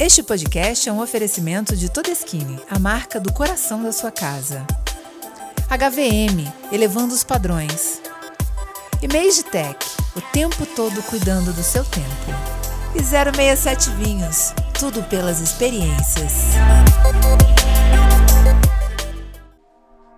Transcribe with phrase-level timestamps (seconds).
[0.00, 4.64] Este podcast é um oferecimento de Todeskine, a marca do coração da sua casa.
[5.68, 8.00] HVM, elevando os padrões.
[9.02, 9.08] E
[9.42, 9.76] Tech,
[10.14, 12.06] o tempo todo cuidando do seu tempo.
[12.94, 16.54] E 067 Vinhos, tudo pelas experiências.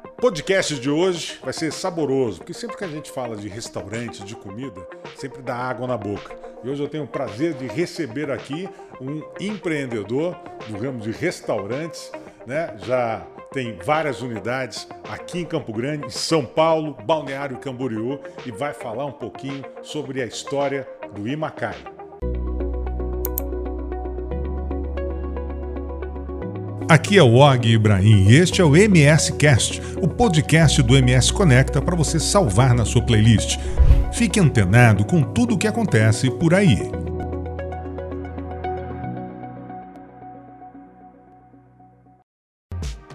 [0.05, 4.23] O podcast de hoje vai ser saboroso, porque sempre que a gente fala de restaurante,
[4.25, 4.87] de comida,
[5.17, 6.50] sempre dá água na boca.
[6.63, 8.69] E hoje eu tenho o prazer de receber aqui
[9.01, 12.13] um empreendedor do ramo de restaurantes,
[12.47, 12.77] né?
[12.85, 18.75] Já tem várias unidades aqui em Campo Grande, em São Paulo, Balneário Camboriú e vai
[18.75, 21.77] falar um pouquinho sobre a história do Imacai.
[26.91, 31.33] Aqui é o Og Ibrahim e este é o MS Cast, o podcast do MS
[31.33, 33.61] Conecta para você salvar na sua playlist.
[34.13, 36.91] Fique antenado com tudo o que acontece por aí.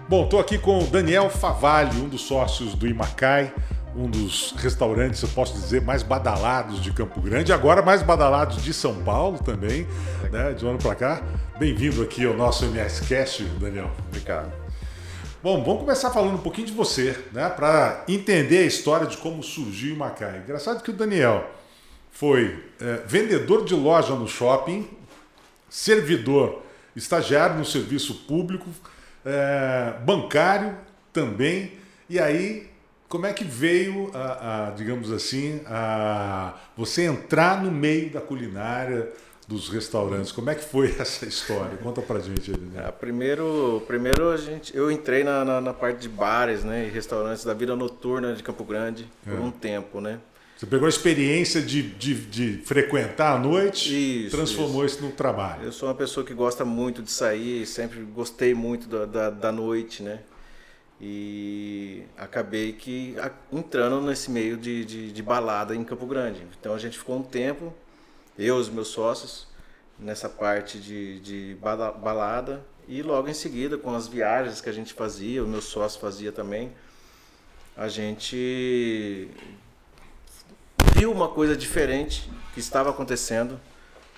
[0.08, 3.52] Bom, estou aqui com o Daniel Favalli, um dos sócios do Imacai,
[3.96, 8.74] um dos restaurantes, eu posso dizer, mais badalados de Campo Grande, agora mais badalados de
[8.74, 9.86] São Paulo também,
[10.30, 11.22] né, de um ano para cá.
[11.58, 13.90] Bem-vindo aqui ao nosso MS Cast, Daniel.
[14.08, 14.52] Obrigado.
[15.42, 19.42] Bom, vamos começar falando um pouquinho de você, né, para entender a história de como
[19.42, 20.42] surgiu o Macai.
[20.44, 21.48] Engraçado que o Daniel
[22.10, 24.86] foi é, vendedor de loja no shopping,
[25.70, 26.62] servidor,
[26.94, 28.68] estagiário no serviço público,
[29.24, 30.76] é, bancário
[31.14, 31.72] também,
[32.10, 32.75] e aí
[33.16, 39.10] como é que veio, a, a, digamos assim, a você entrar no meio da culinária,
[39.48, 40.32] dos restaurantes.
[40.32, 41.78] Como é que foi essa história?
[41.78, 42.50] Conta pra gente.
[42.50, 42.84] Né?
[42.86, 46.90] É, primeiro, primeiro a gente, eu entrei na, na, na, parte de bares né, e
[46.90, 49.40] restaurantes da vida noturna de Campo Grande por é.
[49.40, 50.20] um tempo, né?
[50.54, 54.96] Você pegou a experiência de, de, de frequentar à noite e transformou isso.
[54.96, 55.64] isso no trabalho.
[55.64, 59.52] Eu sou uma pessoa que gosta muito de sair, sempre gostei muito da, da, da
[59.52, 60.20] noite, né?
[61.00, 63.16] E acabei que
[63.52, 66.42] entrando nesse meio de, de, de balada em Campo Grande.
[66.58, 67.72] Então a gente ficou um tempo
[68.38, 69.46] eu e os meus sócios,
[69.98, 72.64] nessa parte de, de balada.
[72.88, 76.30] E logo em seguida, com as viagens que a gente fazia, o meu sócio fazia
[76.30, 76.72] também,
[77.76, 79.28] a gente
[80.94, 83.60] viu uma coisa diferente que estava acontecendo,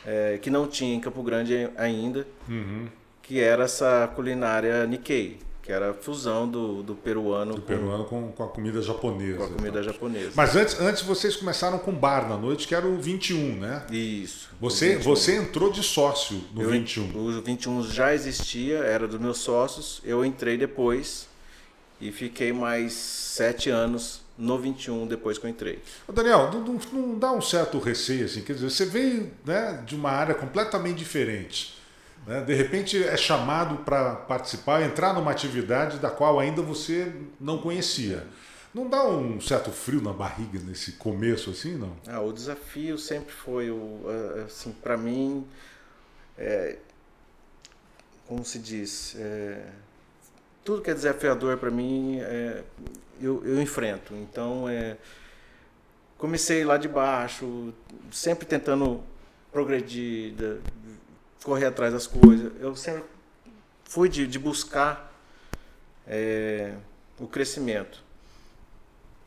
[0.06, 2.88] é, que não tinha em Campo Grande ainda, uhum.
[3.22, 8.05] que era essa culinária Nikkei que era a fusão do, do peruano, do com, peruano
[8.06, 9.37] com, com a comida japonesa.
[9.37, 9.83] Com a comida então.
[9.83, 10.31] japonesa.
[10.34, 13.84] Mas antes, antes vocês começaram com bar na noite, que era o 21, né?
[13.91, 14.49] Isso.
[14.59, 17.15] Você, você entrou de sócio no eu, 21.
[17.15, 20.01] O 21 já existia, era dos meus sócios.
[20.03, 21.29] Eu entrei depois
[22.00, 25.83] e fiquei mais sete anos no 21 depois que eu entrei.
[26.11, 28.41] Daniel, não, não dá um certo receio assim?
[28.41, 31.78] Quer dizer, você veio né, de uma área completamente diferente
[32.27, 32.43] né?
[32.43, 38.27] De repente é chamado para participar, entrar numa atividade da qual ainda você não conhecia.
[38.75, 41.97] Não dá um certo frio na barriga nesse começo assim, não?
[42.06, 44.03] Ah, o desafio sempre foi, o,
[44.47, 45.47] assim, para mim,
[46.37, 46.77] é,
[48.27, 49.67] como se diz, é,
[50.62, 52.62] tudo que é desafiador para mim, é,
[53.21, 54.15] eu, eu, enfrento.
[54.15, 54.99] Então, é,
[56.19, 57.73] comecei lá de baixo,
[58.12, 59.03] sempre tentando
[59.50, 60.35] progredir,
[61.44, 62.53] correr atrás das coisas.
[62.60, 63.04] Eu sempre
[63.84, 65.12] fui de, de buscar
[66.06, 66.75] é,
[67.19, 68.06] o crescimento.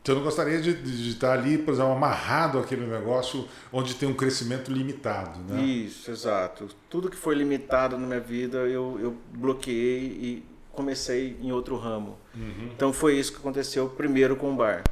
[0.04, 4.16] Você não gostaria de, de, estar ali, por exemplo, amarrado àquele negócio onde tem um
[4.16, 5.62] crescimento limitado, né?
[5.62, 6.70] Isso, exato.
[6.90, 12.18] Tudo que foi limitado na minha vida, eu, eu bloqueei e comecei em outro ramo.
[12.34, 12.72] Uhum.
[12.76, 14.84] Então foi isso que aconteceu primeiro com o bar.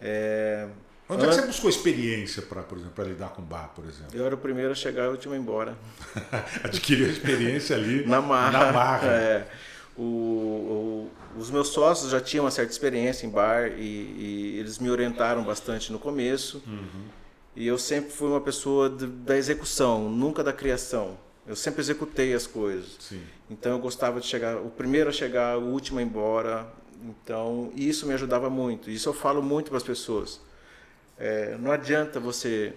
[0.00, 0.68] É,
[1.08, 4.10] Onde é que você buscou experiência para, por exemplo, para lidar com bar, por exemplo?
[4.12, 5.76] Eu era o primeiro a chegar e o último a ir embora.
[6.62, 8.66] Adquiriu experiência ali na marra.
[8.66, 9.08] Na marra.
[9.08, 9.46] É,
[9.96, 14.78] o, o, os meus sócios já tinham uma certa experiência em bar e, e eles
[14.78, 16.62] me orientaram bastante no começo.
[16.66, 17.04] Uhum.
[17.56, 21.16] E eu sempre fui uma pessoa de, da execução, nunca da criação.
[21.46, 22.96] Eu sempre executei as coisas.
[23.00, 23.22] Sim.
[23.48, 26.70] Então eu gostava de chegar, o primeiro a chegar, o último a ir embora.
[27.02, 28.90] Então isso me ajudava muito.
[28.90, 30.46] Isso eu falo muito para as pessoas
[31.18, 32.72] é, não adianta você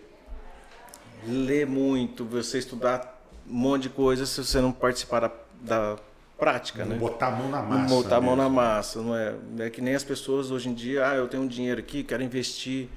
[1.27, 5.97] ler muito, você estudar um monte de coisa se você não participar da, da
[6.38, 6.97] prática, não né?
[6.97, 7.81] Botar a mão na massa.
[7.81, 9.35] Não botar a mão na massa, não é?
[9.59, 12.23] É que nem as pessoas hoje em dia, ah, eu tenho um dinheiro aqui, quero
[12.23, 12.89] investir.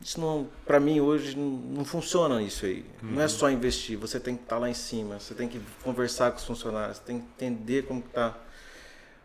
[0.00, 2.84] Isso não, para mim hoje não, não, funciona isso aí.
[3.02, 3.12] Uhum.
[3.12, 3.28] Não é uhum.
[3.28, 6.38] só investir, você tem que estar tá lá em cima, você tem que conversar com
[6.38, 8.36] os funcionários, você tem que entender como está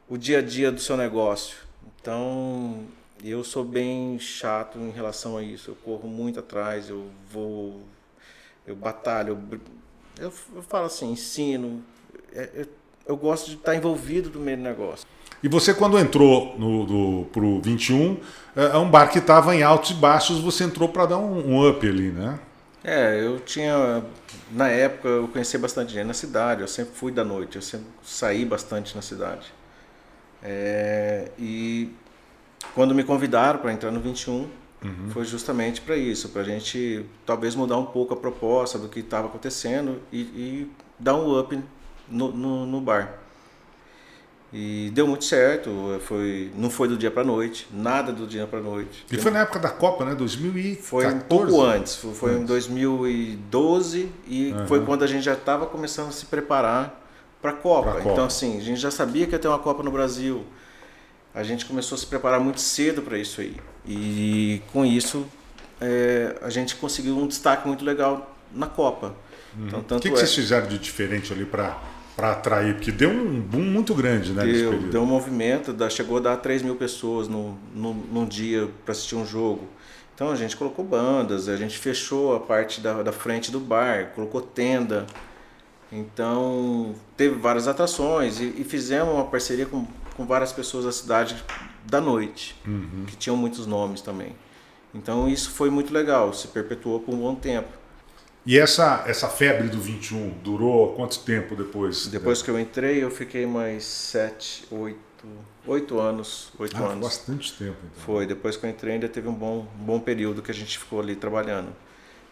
[0.09, 1.57] o dia a dia do seu negócio.
[1.99, 2.85] Então,
[3.23, 5.71] eu sou bem chato em relação a isso.
[5.71, 7.81] Eu corro muito atrás, eu vou,
[8.65, 9.59] eu batalho, eu
[10.25, 11.83] Eu, eu falo assim, ensino.
[12.33, 12.65] É, é,
[13.07, 15.07] eu gosto de estar envolvido no meio do negócio.
[15.41, 18.17] E você, quando entrou no, do, pro 21,
[18.55, 21.53] é, é um bar que estava em altos e baixos, você entrou para dar um,
[21.53, 22.39] um, up ali, né?
[22.83, 24.03] É, eu tinha.
[24.51, 27.87] Na época eu conheci bastante gente na cidade, eu sempre fui da noite, eu sempre
[28.03, 29.53] saí bastante na cidade.
[30.41, 31.91] É, e
[32.73, 34.49] quando me convidaram para entrar no 21, uhum.
[35.09, 38.99] foi justamente para isso, para a gente talvez mudar um pouco a proposta do que
[38.99, 41.59] estava acontecendo e, e, dar um up
[42.09, 43.19] no, no, no bar.
[44.51, 48.61] E deu muito certo, foi, não foi do dia para noite, nada do dia para
[48.61, 49.05] noite.
[49.11, 50.15] E foi na época da Copa, né?
[50.15, 50.81] 2014?
[50.81, 54.67] Foi um pouco antes, foi, em 2012 e uhum.
[54.67, 57.03] foi quando a gente já estava começando a se preparar
[57.41, 57.99] para a Copa.
[57.99, 60.45] Então, assim, a gente já sabia que ia ter uma Copa no Brasil.
[61.37, 63.55] A gente começou a se preparar muito cedo para isso aí.
[63.87, 65.27] E com isso,
[65.79, 69.15] é, a gente conseguiu um destaque muito legal na Copa.
[69.55, 69.67] Uhum.
[69.67, 70.17] Então, o que, que é...
[70.17, 71.79] vocês fizeram de diferente ali para
[72.15, 72.73] para atrair?
[72.73, 74.43] Porque deu um boom muito grande, né?
[74.43, 78.67] Deu, deu um movimento, da, chegou a dar 3 mil pessoas no, no, num dia
[78.83, 79.67] para assistir um jogo.
[80.15, 84.13] Então a gente colocou bandas, a gente fechou a parte da, da frente do bar,
[84.15, 85.05] colocou tenda.
[85.91, 89.85] Então teve várias atrações e, e fizemos uma parceria com,
[90.17, 91.41] com várias pessoas da cidade
[91.85, 93.05] da noite, uhum.
[93.07, 94.35] que tinham muitos nomes também.
[94.93, 97.69] Então isso foi muito legal, se perpetuou por um bom tempo.
[98.45, 102.07] E essa, essa febre do 21 durou quanto tempo depois?
[102.07, 105.27] Depois que eu entrei, eu fiquei mais sete, oito,
[105.67, 106.49] oito anos.
[106.57, 107.05] Oito ah, anos.
[107.05, 107.77] bastante tempo.
[107.83, 108.03] Então.
[108.05, 108.25] Foi.
[108.25, 111.01] Depois que eu entrei, ainda teve um bom, um bom período que a gente ficou
[111.01, 111.75] ali trabalhando.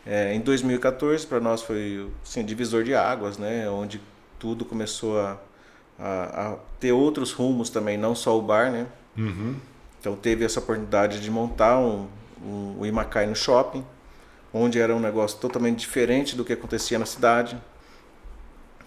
[0.06, 3.70] É, em 2014, para nós foi assim, divisor de águas, né?
[3.70, 4.00] Onde
[4.40, 5.38] tudo começou a,
[6.00, 8.88] a, a, ter outros rumos também, não só o bar, né?
[9.18, 9.56] Uhum.
[10.00, 12.08] Então teve essa oportunidade de montar um,
[12.44, 13.84] um, um Imacai no shopping
[14.58, 17.62] onde era um negócio totalmente diferente do que acontecia na cidade.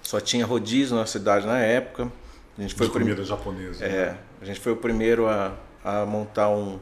[0.00, 2.10] Só tinha rodízio na cidade na época.
[2.56, 3.24] A gente foi de comida prim...
[3.26, 3.84] japonesa.
[3.84, 4.18] É, né?
[4.40, 5.52] a gente foi o primeiro a,
[5.84, 6.80] a montar um,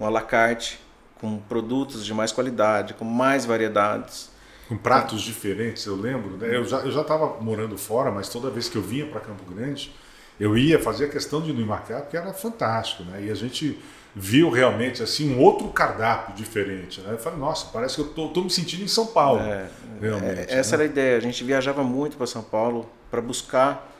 [0.00, 0.80] um alacarte
[1.20, 4.28] com produtos de mais qualidade, com mais variedades.
[4.68, 6.36] Com pratos diferentes, eu lembro.
[6.36, 6.56] Né?
[6.56, 9.44] Eu já eu já estava morando fora, mas toda vez que eu vinha para Campo
[9.52, 9.94] Grande,
[10.38, 13.24] eu ia fazer a questão de ir Imacá, porque era fantástico, né?
[13.24, 13.78] E a gente
[14.14, 17.00] viu realmente assim um outro cardápio diferente.
[17.02, 17.12] Né?
[17.12, 19.40] Eu falei, nossa, parece que eu tô, tô me sentindo em São Paulo.
[19.40, 19.68] É,
[20.00, 20.84] realmente, é, essa né?
[20.84, 21.16] era a ideia.
[21.18, 23.94] A gente viajava muito para São Paulo para buscar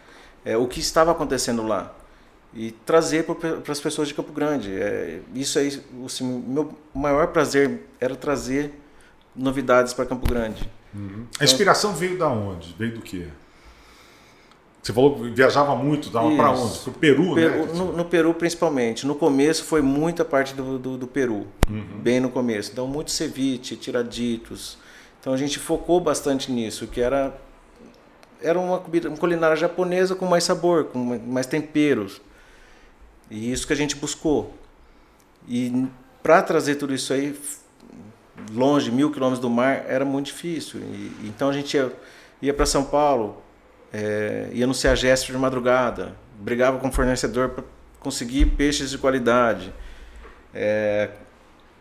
[0.45, 1.95] é, o que estava acontecendo lá
[2.55, 4.73] e trazer para as pessoas de Campo Grande.
[4.73, 8.73] É, isso aí, assim, meu maior prazer era trazer
[9.37, 10.69] novidades para Campo Grande.
[10.94, 11.27] Uhum.
[11.38, 12.75] A inspiração veio da onde?
[12.79, 13.27] Veio do quê?
[14.87, 16.79] Você falou que viajava muito, dava para onde?
[16.79, 17.73] Para o Peru, Peru né?
[17.75, 19.05] No, no, Peru, principalmente.
[19.05, 21.99] No começo foi muita parte do, do, do Peru, uhum.
[21.99, 22.71] bem no começo.
[22.71, 24.79] Então, muito ceviche, tiraditos.
[25.21, 27.37] Então, a gente focou bastante nisso, que era,
[28.41, 32.21] era uma, comida, uma culinária japonesa com mais sabor, com mais temperos.
[33.29, 34.55] E isso que a gente buscou.
[35.49, 35.89] E
[36.23, 37.37] para trazer tudo isso aí,
[38.53, 40.81] longe, mil quilômetros do mar, era muito difícil.
[40.81, 41.93] E, então, a gente ia,
[42.43, 43.43] ia para São Paulo
[43.93, 47.65] é, ia no CEAGESP de madrugada, brigava com o fornecedor para
[48.00, 49.73] conseguir peixes de qualidade.
[50.55, 51.11] É,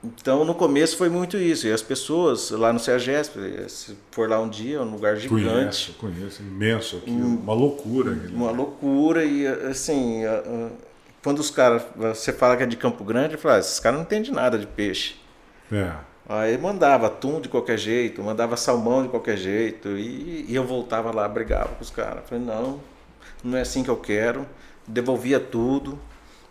[0.04, 1.68] então, no começo foi muito isso.
[1.68, 5.94] E as pessoas lá no CEAGESP, se for lá um dia, é um lugar gigante.
[5.94, 6.44] Conheço, conheço.
[6.44, 7.12] Imenso aqui.
[7.12, 8.12] Um, uma loucura.
[8.32, 9.26] Uma loucura.
[9.26, 10.22] E, assim,
[11.24, 11.84] quando os caras...
[11.96, 14.68] Você fala que é de Campo Grande, fala, ah, esses caras não entendem nada de
[14.68, 15.16] peixe.
[15.72, 15.92] É.
[16.28, 21.12] Aí mandava atum de qualquer jeito, mandava salmão de qualquer jeito, e, e eu voltava
[21.12, 22.24] lá, brigava com os caras.
[22.28, 22.80] Falei, não,
[23.44, 24.46] não é assim que eu quero,
[24.88, 26.00] devolvia tudo.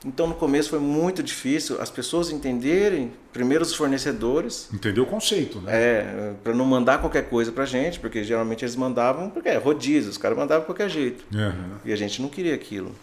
[0.07, 4.69] Então no começo foi muito difícil as pessoas entenderem, primeiro os fornecedores.
[4.73, 5.73] Entender o conceito, né?
[5.75, 10.11] É, para não mandar qualquer coisa pra gente, porque geralmente eles mandavam, porque é rodízio,
[10.11, 11.25] os caras mandavam de qualquer jeito.
[11.35, 11.77] Uhum.
[11.85, 12.95] E a gente não queria aquilo.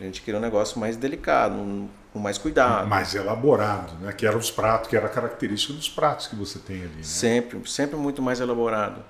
[0.00, 2.86] A gente queria um negócio mais delicado, um, com mais cuidado.
[2.86, 4.12] Mais elaborado, né?
[4.12, 6.96] Que eram os pratos, que era a característica dos pratos que você tem ali.
[6.96, 7.02] Né?
[7.02, 9.02] Sempre, sempre muito mais elaborado.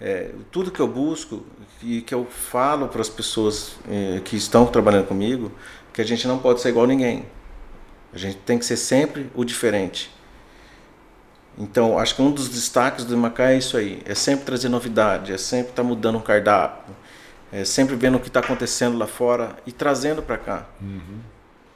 [0.00, 1.46] É, tudo que eu busco
[1.80, 5.52] e que eu falo para as pessoas é, que estão trabalhando comigo,
[5.92, 7.24] que a gente não pode ser igual a ninguém.
[8.12, 10.12] A gente tem que ser sempre o diferente.
[11.56, 14.02] Então, acho que um dos destaques do Macá é isso aí.
[14.04, 17.01] É sempre trazer novidade, é sempre estar tá mudando um cardápio
[17.52, 20.66] é, sempre vendo o que está acontecendo lá fora e trazendo para cá.
[20.80, 21.20] Uhum.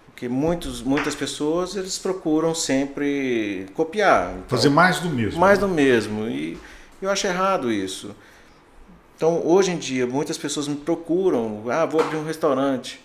[0.06, 4.30] Porque muitos, muitas pessoas eles procuram sempre copiar.
[4.30, 5.38] Então, Fazer mais do mesmo.
[5.38, 5.66] Mais né?
[5.66, 6.26] do mesmo.
[6.26, 6.58] E
[7.02, 8.16] eu acho errado isso.
[9.14, 11.64] Então, hoje em dia, muitas pessoas me procuram.
[11.70, 12.98] Ah, vou abrir um restaurante.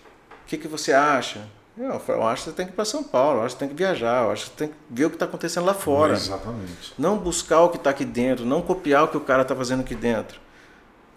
[0.46, 1.46] O que, que você acha?
[1.78, 3.70] Eu, eu acho que você tem que ir para São Paulo, eu acho que tem
[3.70, 6.14] que viajar, eu acho que tem que ver o que está acontecendo lá fora.
[6.14, 6.94] Exatamente.
[6.98, 9.82] Não buscar o que está aqui dentro, não copiar o que o cara está fazendo
[9.82, 10.40] aqui dentro.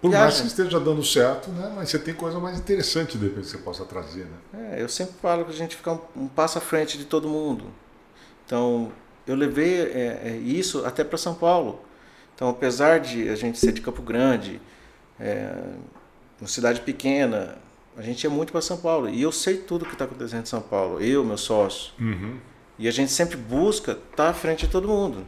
[0.01, 1.73] Por mais que esteja dando certo, né?
[1.75, 4.73] Mas você tem coisa mais interessante depois que você possa trazer, né?
[4.73, 7.29] É, eu sempre falo que a gente fica um, um passo à frente de todo
[7.29, 7.65] mundo.
[8.45, 8.93] Então,
[9.27, 11.81] eu levei é, é, isso até para São Paulo.
[12.35, 14.61] Então, apesar de a gente ser de Campo Grande,
[15.19, 15.55] é,
[16.41, 17.57] uma cidade pequena,
[17.97, 19.09] a gente é muito para São Paulo.
[19.09, 21.01] E eu sei tudo que está acontecendo em São Paulo.
[21.01, 21.93] Eu, meu sócio.
[21.99, 22.39] Uhum.
[22.79, 25.25] E a gente sempre busca estar à frente de todo mundo.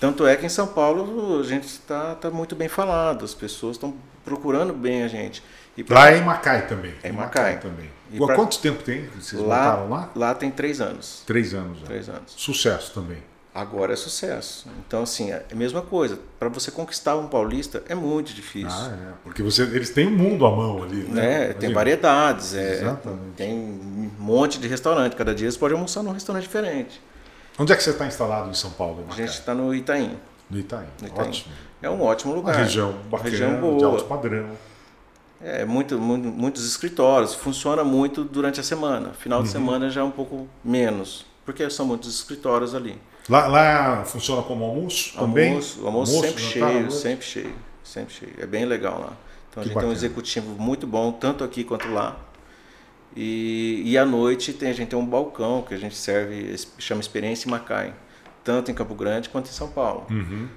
[0.00, 3.76] Tanto é que em São Paulo a gente está tá muito bem falado, as pessoas
[3.76, 5.42] estão procurando bem a gente.
[5.76, 6.94] E pra- Lá é em Macai também.
[7.02, 7.58] É em Macai.
[7.58, 7.90] também.
[8.12, 9.06] E pra- quanto tempo tem?
[9.20, 10.10] Vocês lá, voltaram lá?
[10.14, 11.22] lá tem três anos.
[11.26, 11.86] Três anos já.
[11.86, 12.32] Três anos.
[12.36, 13.18] Sucesso também.
[13.52, 14.66] Agora é sucesso.
[14.86, 16.18] Então, assim, é a mesma coisa.
[16.40, 18.68] Para você conquistar um paulista é muito difícil.
[18.68, 19.12] Ah, é.
[19.22, 21.46] Porque você, eles têm um mundo à mão ali, né?
[21.48, 21.52] né?
[21.54, 23.20] Tem variedades, é, Exatamente.
[23.36, 25.14] tem um monte de restaurante.
[25.14, 27.00] Cada dia você pode almoçar num restaurante diferente.
[27.58, 29.04] Onde é que você está instalado em São Paulo?
[29.08, 30.18] em A gente está no Itaim.
[30.50, 30.86] No Itaim.
[31.00, 31.28] No Itaim.
[31.28, 31.54] Ótimo.
[31.82, 32.56] É um ótimo Uma lugar.
[32.56, 33.86] região Uma bacana, região de boa.
[33.86, 34.46] alto padrão.
[35.42, 37.34] É, muito, muito- muitos escritórios.
[37.34, 39.12] Funciona muito durante a semana.
[39.12, 39.44] Final Uhum.
[39.44, 41.26] de semana já é um pouco menos.
[41.44, 42.98] Porque são muitos escritórios ali.
[43.28, 45.50] Lá, lá funciona como almoço também?
[45.50, 46.94] Almoço, o almoço, sempre jantar, cheio, noite?
[46.94, 48.32] sempre cheio, sempre cheio.
[48.38, 49.12] É bem legal lá.
[49.50, 49.88] Então Que a gente tem bacana.
[49.88, 52.16] um executivo muito bom, tanto aqui quanto lá.
[53.16, 57.00] E, e à noite tem, a gente tem um balcão que a gente serve, chama
[57.00, 57.94] Experiência em Macai,
[58.42, 60.06] tanto em Campo Grande quanto em São Paulo.
[60.10, 60.48] Uhum.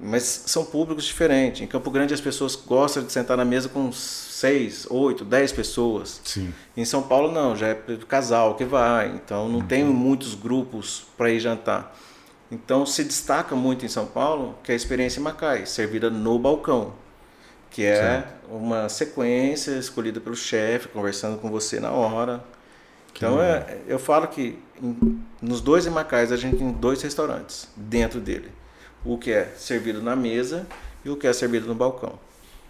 [0.00, 1.60] Mas são públicos diferentes.
[1.60, 6.20] Em Campo Grande as pessoas gostam de sentar na mesa com seis, oito, dez pessoas.
[6.24, 6.52] Sim.
[6.76, 7.74] Em São Paulo não, já é
[8.08, 11.94] casal que vai, então não tem muitos grupos para ir jantar.
[12.50, 16.38] Então se destaca muito em São Paulo que é a experiência em Macai, servida no
[16.38, 16.94] balcão,
[17.72, 18.28] que é Certo.
[18.50, 22.42] uma sequência escolhida pelo chefe, conversando com você na hora.
[23.14, 28.20] Então é, eu falo que em- nos dois Macais a gente tem dois restaurantes dentro
[28.20, 28.50] dele.
[29.04, 30.66] O que é servido na mesa
[31.04, 32.18] e o que é servido no balcão.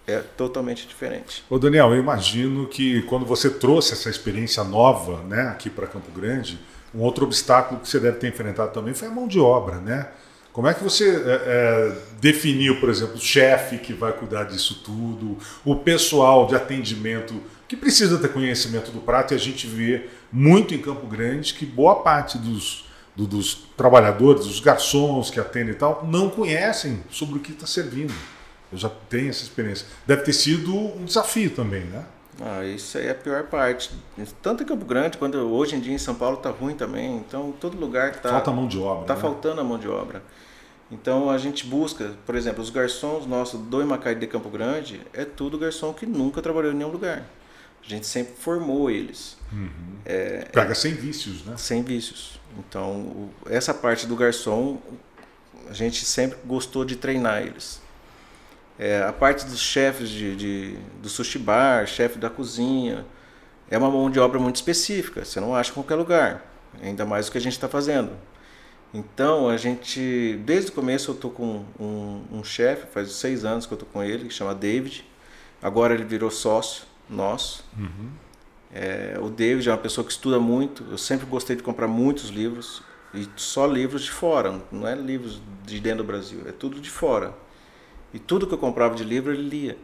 [0.06, 1.44] É totalmente diferente.
[1.48, 6.10] Ô Daniel, eu imagino que quando você trouxe essa experiência nova né, aqui para Campo
[6.10, 6.58] Grande,
[6.94, 10.08] um outro obstáculo que você deve ter enfrentado também foi a mão de obra, né?
[10.52, 14.82] Como é que você é, é, definiu, por exemplo, o chefe que vai cuidar disso
[14.84, 17.34] tudo, o pessoal de atendimento
[17.66, 21.64] que precisa ter conhecimento do prato e a gente vê muito em Campo Grande que
[21.64, 22.84] boa parte dos,
[23.16, 27.66] do- dos trabalhadores, dos garçons que atendem e tal, não conhecem sobre o que está
[27.66, 28.12] servindo.
[28.70, 29.86] Eu já tenho essa experiência.
[30.06, 32.04] Deve ter sido um desafio também, né?
[32.44, 33.90] Ah, isso aí é a pior parte.
[34.42, 37.16] Tanto em Campo Grande, quanto hoje em dia em São Paulo tá ruim também.
[37.18, 39.06] Então, todo lugar tá, Falta mão de obra.
[39.06, 39.20] tá né?
[39.20, 40.22] faltando a mão de obra.
[40.90, 45.24] Então, a gente busca, por exemplo, os garçons nossos do Imacai de Campo Grande, é
[45.24, 47.22] tudo garçom que nunca trabalhou em nenhum lugar.
[47.84, 49.36] A gente sempre formou eles,
[50.52, 51.54] Pega sem vícios, né?
[51.56, 52.38] sem vícios.
[52.58, 54.78] Então, o- essa parte do garçom,
[55.68, 57.80] a gente sempre gostou de treinar eles.
[58.84, 63.06] É, a parte dos chefes de, de- do sushi bar, chefe da cozinha,
[63.70, 66.42] é uma mão de obra muito específica, você não acha em qualquer lugar,
[66.82, 68.10] ainda mais o que a gente está fazendo.
[68.92, 73.66] Então, a gente, desde o começo eu tô com um, um chefe, faz seis anos
[73.66, 75.04] que eu tô com ele, que chama David,
[75.62, 77.64] agora ele virou sócio nosso.
[78.74, 82.30] É, o David é uma pessoa que estuda muito, eu sempre gostei de comprar muitos
[82.30, 82.82] livros,
[83.14, 86.90] e só livros de fora, não é livros de dentro do Brasil, é tudo de
[86.90, 87.32] fora.
[88.14, 89.78] E tudo que eu comprava de livro ele lia.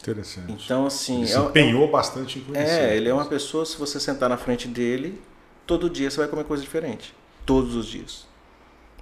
[0.00, 0.64] Interessante.
[0.64, 1.18] Então, assim.
[1.18, 2.70] Ele se é- é- empenhou bastante em conhecer.
[2.72, 5.20] é, ele é uma pessoa, se você sentar na frente dele,
[5.66, 7.14] todo dia você vai comer coisa diferente.
[7.44, 8.26] Todos os dias.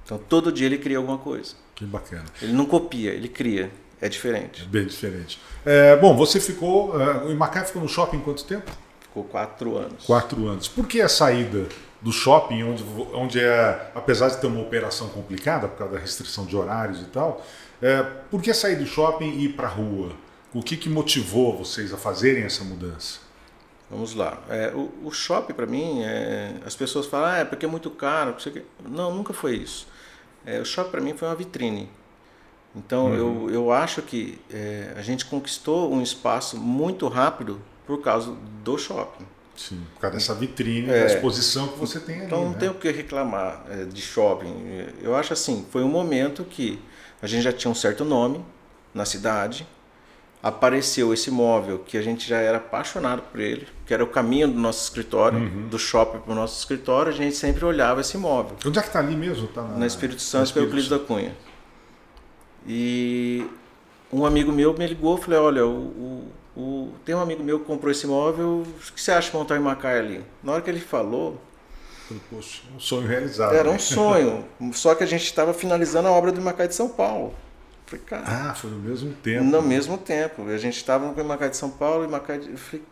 [0.04, 1.54] Então, todo dia ele cria alguma coisa.
[1.74, 2.24] Que bacana.
[2.42, 3.70] Ele não copia, ele cria.
[4.00, 4.64] É É diferente.
[4.66, 5.40] bem diferente.
[5.66, 7.00] É, bom, você ficou.
[7.00, 8.70] é, o Macai ficou no shopping quanto tempo?
[9.00, 10.04] Ficou quatro anos.
[10.04, 10.68] Quatro anos.
[10.68, 11.66] Por que a saída
[12.00, 16.46] do shopping, onde, onde é, apesar de ter uma operação complicada por causa da restrição
[16.46, 17.44] de horários e tal,
[17.80, 20.12] é, por que sair do shopping e ir para a rua?
[20.52, 23.20] O que, que motivou vocês a fazerem essa mudança?
[23.90, 24.42] Vamos lá.
[24.48, 27.90] É, o, o shopping, para mim, é, as pessoas falam, ah, é porque é muito
[27.90, 28.32] caro.
[28.32, 29.86] não sei o quê." Não, nunca foi isso.
[30.44, 31.88] É, o shopping, para mim, foi uma vitrine.
[32.76, 38.36] Então, eu, eu acho que é, a gente conquistou um espaço muito rápido por causa
[38.62, 39.24] do shopping.
[39.56, 41.00] Sim, por causa dessa vitrine, É.
[41.00, 42.26] da exposição que você tem ali.
[42.26, 42.58] Então não né?
[42.58, 44.54] tem o que reclamar é, de shopping.
[45.02, 46.78] Eu acho assim, foi um momento que
[47.22, 48.44] a gente já tinha um certo nome
[48.94, 49.66] na cidade,
[50.42, 54.46] apareceu esse imóvel que a gente já era apaixonado por ele, que era o caminho
[54.48, 55.68] do nosso escritório, Uhum.
[55.68, 58.56] do shopping para o nosso escritório, a gente sempre olhava esse imóvel.
[58.64, 59.48] Onde é que está ali mesmo?
[59.48, 61.36] Tá Na Espírito Santo, no pelo Espírito Euclides da Cunha.
[62.66, 63.46] E
[64.12, 65.70] um amigo meu me ligou, falei, olha, o,
[66.56, 69.36] o- o- tem um amigo meu que comprou esse imóvel, o que você acha de
[69.36, 70.24] montar em Macaé ali?
[70.42, 71.40] Na hora que ele falou.
[72.30, 73.54] Poxa, um sonho realizado.
[73.54, 73.76] Era né?
[73.76, 77.34] um sonho, só que a gente estava finalizando a obra do Macai de São Paulo.
[77.88, 78.24] Falei, cara.
[78.26, 79.44] Ah, foi no mesmo tempo.
[79.44, 80.46] No mesmo tempo.
[80.46, 82.50] A gente estava no Imacai de São Paulo, Imacai de...
[82.50, 82.84] Eu falei,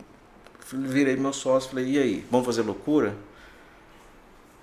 [0.71, 3.15] virei meu sócio, falei, e aí, vamos fazer loucura?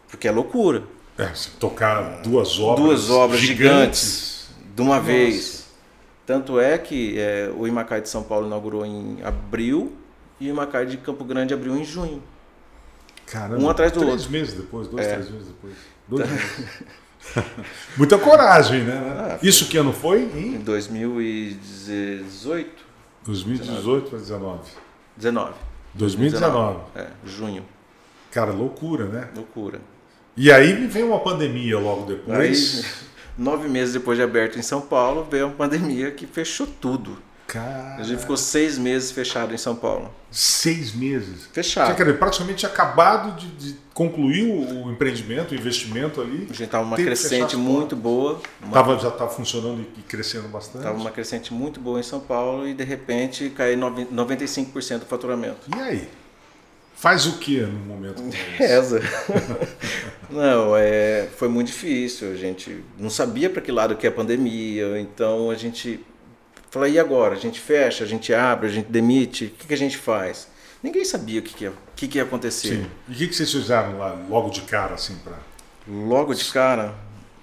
[0.09, 0.83] Porque é loucura.
[1.17, 2.85] É, se tocar duas obras.
[2.85, 5.07] Duas obras gigantes, gigantes de uma Nossa.
[5.07, 5.67] vez.
[6.27, 9.93] Tanto é que é, o Imacai de São Paulo inaugurou em abril
[10.41, 12.23] e o Imacai de Campo Grande abriu em junho.
[13.27, 14.31] Caramba, um atrás do três outro.
[14.31, 15.13] meses depois, dois, é.
[15.15, 15.75] três meses depois.
[16.09, 16.67] Dois meses.
[17.97, 18.95] Muita coragem, né?
[19.19, 20.23] Ah, Isso que ano foi?
[20.35, 22.85] Em 2018.
[23.25, 24.61] 2018 para 19.
[25.17, 25.55] 19.
[25.95, 26.81] 2019.
[26.95, 27.65] É, junho.
[28.31, 29.29] Cara, loucura, né?
[29.35, 29.81] Loucura.
[30.37, 32.85] E aí veio uma pandemia logo depois.
[32.85, 32.91] Aí,
[33.39, 37.17] nove meses depois de aberto em São Paulo, veio uma pandemia que fechou tudo.
[37.47, 37.97] Cara...
[37.99, 40.13] A gente ficou seis meses fechado em São Paulo.
[40.31, 41.47] Seis meses?
[41.53, 41.89] Fechado.
[41.89, 46.47] Você quer dizer, praticamente acabado de, de, concluir o empreendimento, o investimento ali.
[46.51, 48.41] A gente estava uma crescente muito boa.
[48.61, 48.73] Uma...
[48.73, 50.79] Tava, já estava funcionando e crescendo bastante.
[50.79, 55.69] Estava uma crescente muito boa em São Paulo e de repente caiu 95% do faturamento.
[55.77, 56.09] E aí?
[56.97, 58.57] Faz o que no momento como esse?
[58.57, 59.01] Reza.
[60.31, 62.33] não, é, foi muito difícil.
[62.33, 66.01] A gente não sabia para que lado que é a pandemia, então a gente
[66.75, 67.35] falou, e agora?
[67.35, 70.49] A gente fecha, a gente abre, a gente demite, o que, que a gente faz?
[70.83, 72.77] Ninguém sabia o que, que, ia, o que, que ia acontecer.
[72.77, 72.87] Sim.
[73.09, 75.39] E o que, que vocês fizeram lá logo de cara, assim, para...
[75.87, 76.95] Logo de cara?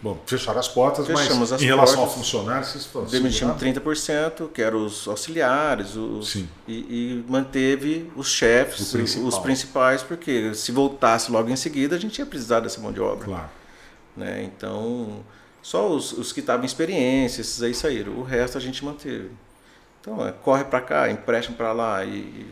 [0.01, 3.55] Bom, fecharam as portas, Fechamos mas as em relação portas, ao funcionário, vocês foram Demitimos
[3.55, 10.71] 30%, que eram os auxiliares, os, e, e, manteve os chefes, os principais, porque se
[10.71, 13.25] voltasse logo em seguida, a gente ia precisar dessa mão de obra.
[13.25, 13.49] Claro.
[14.17, 14.43] Né?
[14.43, 15.23] Então,
[15.61, 18.13] só os, os que estavam em experiência, esses aí saíram.
[18.13, 19.31] O resto a gente manteve.
[19.99, 22.47] Então, é, corre para cá, empréstimo para lá, e, e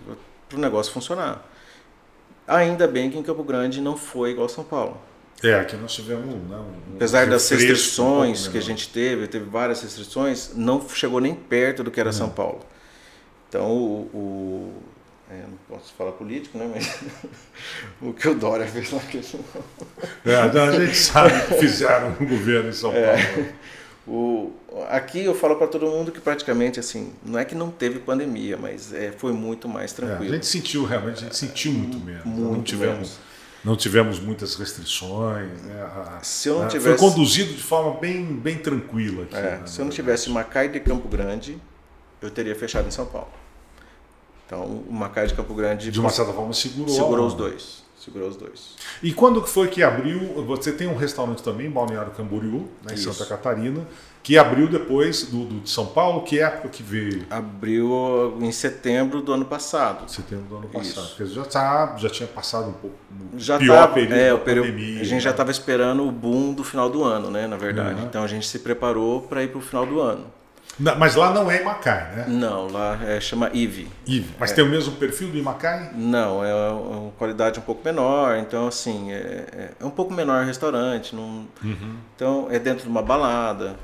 [0.48, 1.48] para o negócio funcionar.
[2.48, 5.00] Ainda bem que em Campo Grande não foi igual São Paulo.
[5.42, 9.46] É, aqui nós tivemos né, um Apesar das restrições um que a gente teve, teve
[9.46, 12.60] várias restrições, não chegou nem perto do que era São Paulo.
[13.48, 14.84] Então, o, o
[15.30, 16.70] é, não posso falar político, né?
[16.74, 17.00] Mas
[18.02, 19.02] o que o Dória fez lá.
[20.26, 23.06] É, então a gente sabe que fizeram no governo em São é.
[23.06, 23.22] Paulo.
[23.22, 23.54] É,
[24.08, 24.54] o,
[24.90, 28.58] aqui eu falo para todo mundo que praticamente assim, não é que não teve pandemia,
[28.58, 30.26] mas é, foi muito mais tranquilo.
[30.26, 32.26] É, a gente sentiu realmente, a gente sentiu muito menos.
[32.26, 33.30] Muito não tivemos menos
[33.64, 35.62] não tivemos muitas restrições.
[35.64, 35.82] Né?
[35.82, 36.98] A, se eu não tivesse...
[36.98, 39.24] Foi conduzido de forma bem, bem tranquila.
[39.24, 41.58] Aqui, é, né, se eu não tivesse Macai de Campo Grande,
[42.22, 43.32] eu teria fechado em São Paulo.
[44.50, 45.92] Então, o Macai de Campo Grande.
[45.92, 46.90] De uma certa forma, segurou.
[46.90, 47.84] Segurou os dois.
[48.04, 48.76] Segurou os dois.
[49.04, 50.20] E quando foi que abriu?
[50.48, 53.14] Você tem um restaurante também, em Balneário Camboriú, né, em Isso.
[53.14, 53.86] Santa Catarina
[54.22, 57.26] que abriu depois do, do, de São Paulo, que época que veio?
[57.30, 60.10] Abriu em setembro do ano passado.
[60.12, 61.06] Setembro do ano passado.
[61.06, 61.16] Isso.
[61.16, 62.96] Porque já, tá, já tinha passado um pouco
[63.38, 65.02] já pior tava, período é, o período, pandemia.
[65.02, 65.20] A gente né?
[65.22, 67.48] já estava esperando o boom do final do ano, né?
[67.48, 68.02] Na verdade.
[68.02, 68.08] Uhum.
[68.08, 70.26] Então a gente se preparou para ir para o final do ano.
[70.78, 72.26] Não, mas lá não é Imacai, né?
[72.28, 73.88] Não, lá é, chama IVE.
[74.08, 74.34] IVE.
[74.40, 74.56] Mas é.
[74.56, 75.92] tem o mesmo perfil do Imacai?
[75.94, 78.38] Não, é uma qualidade um pouco menor.
[78.38, 81.16] Então, assim, é, é um pouco menor o restaurante.
[81.16, 81.98] Não, uhum.
[82.16, 83.76] Então, é dentro de uma balada.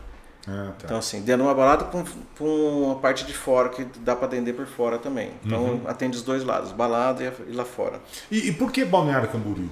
[0.48, 0.86] Ah, tá.
[0.86, 2.04] Então, assim, dentro de uma balada com,
[2.38, 5.32] com a parte de fora, que dá para atender por fora também.
[5.44, 5.82] Então, uhum.
[5.88, 8.00] atende os dois lados, balada e, lá fora.
[8.32, 9.70] E, e por que Balneário Camboriú?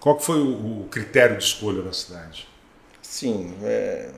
[0.00, 2.48] Qual que foi o, o critério de escolha da cidade?
[3.00, 4.10] Sim, é,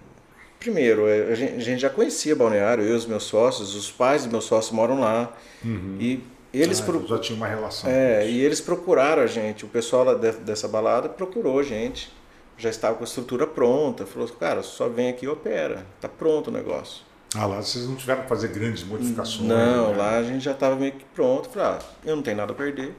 [0.64, 3.90] primeiro, é, a gente, a gente, já conhecia Balneário, eu e os meus sócios, os
[3.90, 5.32] pais dos meus sócios moram lá.
[5.64, 5.96] Uhum.
[6.00, 6.22] E
[6.52, 7.06] eles ah, pro...
[7.06, 7.90] já tinha uma relação.
[7.90, 12.10] É, e eles procuraram a gente, o pessoal dessa balada procurou a gente
[12.56, 14.06] já estava com a estrutura pronta.
[14.06, 15.86] Falou, cara, só vem aqui e opera.
[16.00, 17.02] Tá pronto o negócio.
[17.34, 19.48] Ah, lá vocês não tiveram que fazer grandes modificações?
[19.48, 19.96] Não, né?
[19.96, 21.48] lá a gente já estava meio que pronto.
[21.48, 22.94] Falei, ah, eu não tenho nada a perder.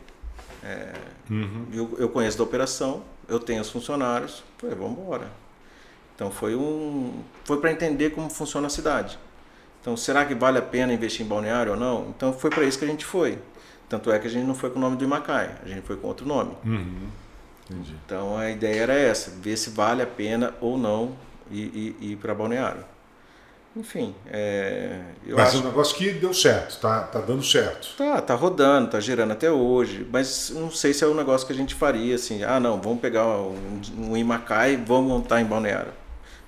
[0.63, 0.93] É,
[1.29, 1.67] uhum.
[1.71, 4.43] eu, eu conheço da operação, eu tenho os funcionários.
[4.57, 5.31] Falei, vamos embora.
[6.15, 9.19] Então foi um, foi para entender como funciona a cidade.
[9.81, 12.07] Então, será que vale a pena investir em balneário ou não?
[12.09, 13.37] Então foi para isso que a gente foi.
[13.87, 15.95] Tanto é que a gente não foi com o nome do Imacai, a gente foi
[15.95, 16.57] com outro nome.
[16.65, 17.07] Uhum.
[17.69, 17.95] Entendi.
[18.03, 21.15] Então a ideia era essa, ver se vale a pena ou não
[21.51, 22.83] ir, ir, ir para Balneário.
[23.75, 25.57] Enfim, é, eu mas acho...
[25.57, 27.89] é um negócio que deu certo, tá, tá dando certo.
[27.97, 31.51] Tá, tá rodando, tá girando até hoje, mas não sei se é um negócio que
[31.51, 35.45] a gente faria assim, ah não, vamos pegar um, um Imacai e vamos montar em
[35.45, 35.91] Balneário.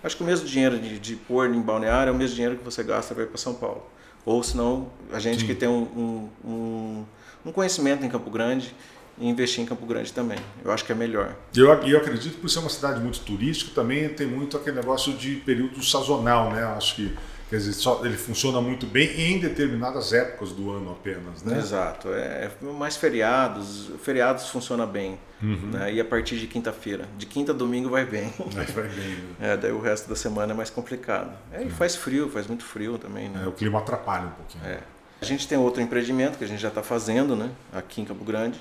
[0.03, 2.63] Acho que o mesmo dinheiro de, de pôr em Balneário é o mesmo dinheiro que
[2.63, 3.83] você gasta para ir para São Paulo.
[4.25, 5.47] Ou senão, a gente Sim.
[5.47, 7.05] que tem um, um,
[7.45, 8.75] um conhecimento em Campo Grande,
[9.19, 10.37] e investir em Campo Grande também.
[10.63, 11.35] Eu acho que é melhor.
[11.55, 14.75] E eu, eu acredito que por ser uma cidade muito turística, também tem muito aquele
[14.75, 16.63] negócio de período sazonal, né?
[16.63, 17.15] Acho que
[17.49, 21.57] Quer dizer, só, ele funciona muito bem em determinadas épocas do ano apenas, né?
[21.57, 22.09] Exato.
[22.09, 25.17] É, mais feriados, feriados funciona bem.
[25.41, 25.71] Uhum.
[25.71, 25.93] Né?
[25.93, 27.07] E a partir de quinta-feira.
[27.17, 28.33] De quinta a domingo vai bem.
[28.51, 29.15] Vai, vai bem.
[29.15, 29.53] Né?
[29.53, 31.31] É, daí o resto da semana é mais complicado.
[31.53, 33.29] É, e faz frio, faz muito frio também.
[33.29, 33.43] Né?
[33.45, 34.65] É, o clima atrapalha um pouquinho.
[34.65, 34.79] É.
[35.21, 37.49] A gente tem outro empreendimento que a gente já está fazendo, né?
[37.73, 38.59] Aqui em Campo Grande,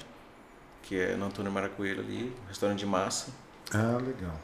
[0.83, 3.31] que é no Antônio Maracoelho ali, um restaurante de massa.
[3.73, 4.39] Ah, legal.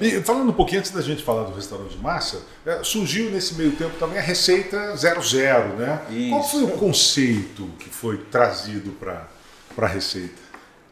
[0.00, 3.54] E falando um pouquinho antes da gente falar do restaurante de massa, é, surgiu nesse
[3.54, 6.02] meio tempo também a receita 00, né?
[6.10, 6.30] Isso.
[6.30, 9.28] Qual foi o conceito que foi trazido para
[9.76, 10.40] a receita?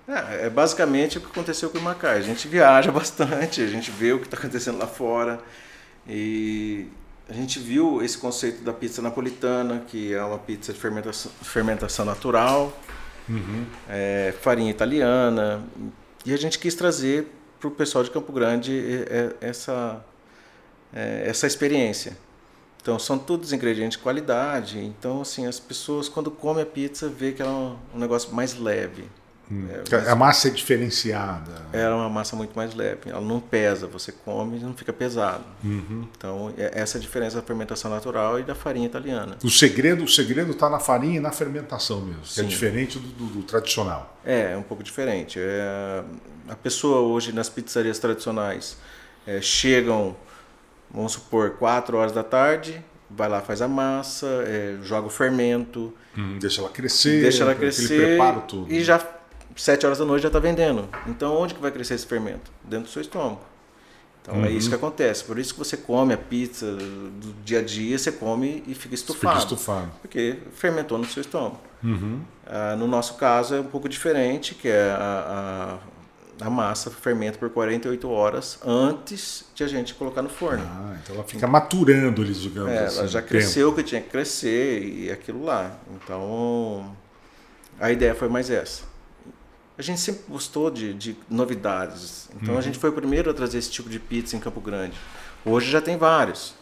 [0.08, 2.18] É, é, basicamente o que aconteceu com o Macai.
[2.18, 5.40] A gente viaja bastante, a gente vê o que está acontecendo lá fora
[6.06, 6.86] e
[7.28, 12.04] a gente viu esse conceito da pizza napolitana, que é uma pizza de fermentação, fermentação
[12.04, 12.76] natural,
[13.28, 13.64] uhum.
[13.88, 15.62] é, farinha italiana,
[16.26, 17.28] e a gente quis trazer
[17.60, 19.04] para o pessoal de Campo Grande
[19.40, 20.02] essa,
[20.92, 22.16] é, essa experiência.
[22.80, 24.78] Então são todos ingredientes de qualidade.
[24.78, 28.58] Então assim as pessoas quando comem a pizza vê que é um, um negócio mais
[28.58, 29.04] leve.
[29.50, 29.66] Hum.
[29.90, 31.50] É, a massa é diferenciada.
[31.72, 33.10] É uma massa muito mais leve.
[33.10, 33.86] Ela não pesa.
[33.88, 35.44] Você come e não fica pesado.
[35.64, 36.06] Uhum.
[36.16, 39.36] Então é essa a diferença da fermentação natural e da farinha italiana.
[39.42, 42.22] O segredo o segredo está na farinha e na fermentação mesmo.
[42.38, 44.16] É diferente do, do, do, tradicional.
[44.24, 45.38] É, é um pouco diferente.
[45.40, 46.04] É,
[46.48, 48.76] a pessoa hoje nas pizzarias tradicionais
[49.26, 50.16] é, chegam,
[50.90, 55.92] vamos supor, 4 horas da tarde, vai lá, faz a massa, é, joga o fermento.
[56.16, 57.22] Hum, deixa ela crescer.
[57.22, 58.18] Deixa ela crescer.
[58.46, 58.72] tudo.
[58.72, 58.98] E já
[59.60, 60.88] 7 horas da noite já está vendendo.
[61.06, 62.50] Então onde que vai crescer esse fermento?
[62.64, 63.40] Dentro do seu estômago.
[64.22, 64.46] Então uhum.
[64.46, 64.80] é isso que uhum.
[64.80, 65.22] acontece.
[65.22, 68.94] Por isso que você come a pizza do dia a dia, você come e fica
[68.94, 69.34] estufado.
[69.34, 69.90] Fica estufado.
[70.00, 71.60] Porque fermentou no seu estômago.
[71.84, 72.20] Uhum.
[72.46, 75.78] Ah, no nosso caso é um pouco diferente, que é a,
[76.40, 80.64] a, a, massa fermenta por 48 horas antes de a gente colocar no forno.
[80.66, 82.98] Ah, então ela fica maturando, eles digamos é, assim.
[83.00, 85.76] Ela já cresceu o que tinha que crescer e aquilo lá.
[85.94, 86.96] Então
[87.78, 88.89] a ideia foi mais essa
[89.80, 92.28] a gente sempre gostou de, de novidades.
[92.36, 92.60] Então uhum.
[92.60, 94.94] a gente foi o primeiro a trazer esse tipo de pizza em Campo Grande.
[95.44, 96.54] Hoje já tem vários.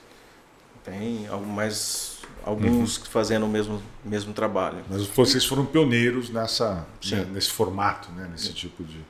[0.84, 3.04] Tem mais alguns uhum.
[3.06, 4.84] fazendo o mesmo, mesmo trabalho.
[4.88, 9.00] Mas vocês foram pioneiros nessa, né, nesse formato, né, nesse tipo de,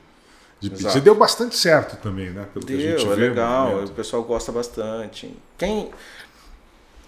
[0.59, 0.97] de pizza.
[0.97, 2.47] E deu bastante certo também, né?
[2.51, 3.83] Pelo deu, que a gente é vê, legal.
[3.83, 5.31] O pessoal gosta bastante.
[5.55, 5.91] Quem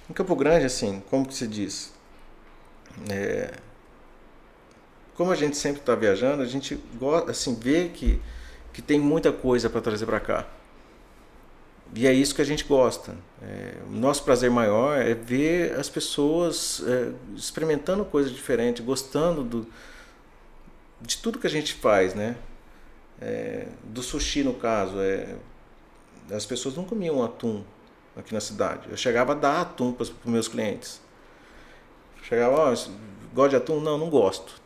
[0.08, 1.92] em Campo Grande, assim, como que se diz?
[3.10, 3.56] É,
[5.22, 8.20] como a gente sempre está viajando, a gente gosta, assim, vê que,
[8.74, 10.48] que tem muita coisa para trazer para cá.
[11.94, 13.16] E é isso que a gente gosta.
[13.40, 19.68] É, o nosso prazer maior é ver as pessoas é, experimentando coisas diferentes, gostando do,
[21.00, 22.36] de tudo que a gente faz, né?
[23.22, 25.00] É, do sushi, no caso.
[25.00, 25.36] É,
[26.32, 27.64] as pessoas não comiam atum
[28.18, 28.90] aqui na cidade.
[28.90, 31.00] Eu chegava a dar atum para os meus clientes.
[32.24, 32.92] Chegava, ó, oh,
[33.36, 33.80] gosta de atum?
[33.80, 34.60] Não, não gosto.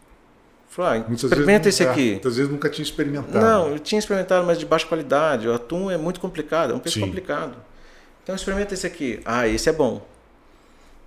[0.78, 2.12] Ah, experimenta esse aqui.
[2.12, 3.46] Muitas vezes nunca tinha experimentado.
[3.46, 5.48] Não, eu tinha experimentado, mas de baixa qualidade.
[5.48, 7.06] O atum é muito complicado, é um peixe Sim.
[7.06, 7.56] complicado.
[8.24, 9.22] Então experimenta esse aqui.
[9.24, 10.06] Ah, esse é bom.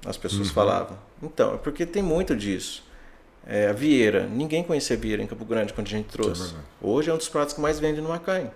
[0.06, 0.54] As pessoas uhum.
[0.54, 0.98] falavam.
[1.22, 2.84] Então, é porque tem muito disso.
[3.46, 4.26] É, a vieira.
[4.26, 6.54] Ninguém conhecia a vieira em Campo Grande quando a gente trouxe.
[6.54, 8.50] É Hoje é um dos pratos que mais vende no Macai.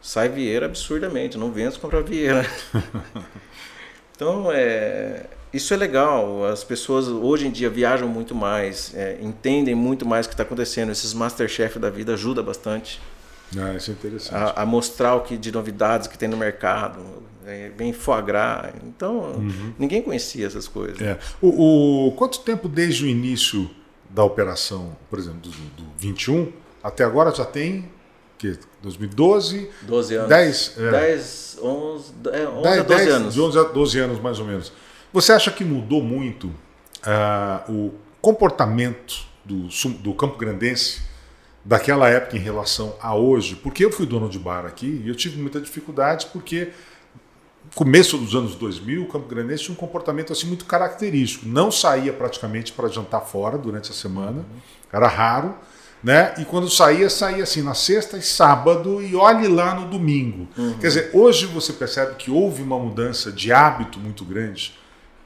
[0.00, 1.36] Sai vieira absurdamente.
[1.36, 2.46] Não vendo comprar vieira.
[4.18, 6.44] então, é, isso é legal.
[6.44, 10.42] As pessoas hoje em dia viajam muito mais, é, entendem muito mais o que está
[10.42, 10.90] acontecendo.
[10.90, 13.00] Esses Masterchef da vida ajuda bastante.
[13.56, 14.34] Ah, isso é interessante.
[14.34, 16.98] A, a, mostrar o que de novidades que tem no mercado.
[17.46, 18.72] É, vem foie gras.
[18.84, 19.72] Então, uhum.
[19.78, 21.00] ninguém conhecia essas coisas.
[21.00, 21.16] É.
[21.40, 23.70] O, o, quanto tempo desde o início
[24.10, 26.52] da operação, por exemplo, do, do 21
[26.82, 27.88] até agora já tem
[28.38, 29.68] que 2012?
[29.82, 30.28] 12 anos.
[30.28, 30.90] 10, é.
[30.90, 33.38] 10 11, é, 11 10, a 12 10, anos.
[33.38, 34.72] 11 a 12 anos, mais ou menos.
[35.12, 41.02] Você acha que mudou muito uh, o comportamento do, do Campo Grandense
[41.64, 43.56] daquela época em relação a hoje?
[43.56, 46.68] Porque eu fui dono de bar aqui e eu tive muita dificuldade porque
[47.74, 51.46] começo dos anos 2000, o Campo Grandense tinha um comportamento assim muito característico.
[51.46, 54.44] Não saía praticamente para jantar fora durante a semana,
[54.92, 55.54] era raro.
[56.02, 56.34] Né?
[56.38, 60.48] E quando saía, saía assim na sexta e sábado e olhe lá no domingo.
[60.56, 60.78] Uhum.
[60.78, 64.78] Quer dizer, hoje você percebe que houve uma mudança de hábito muito grande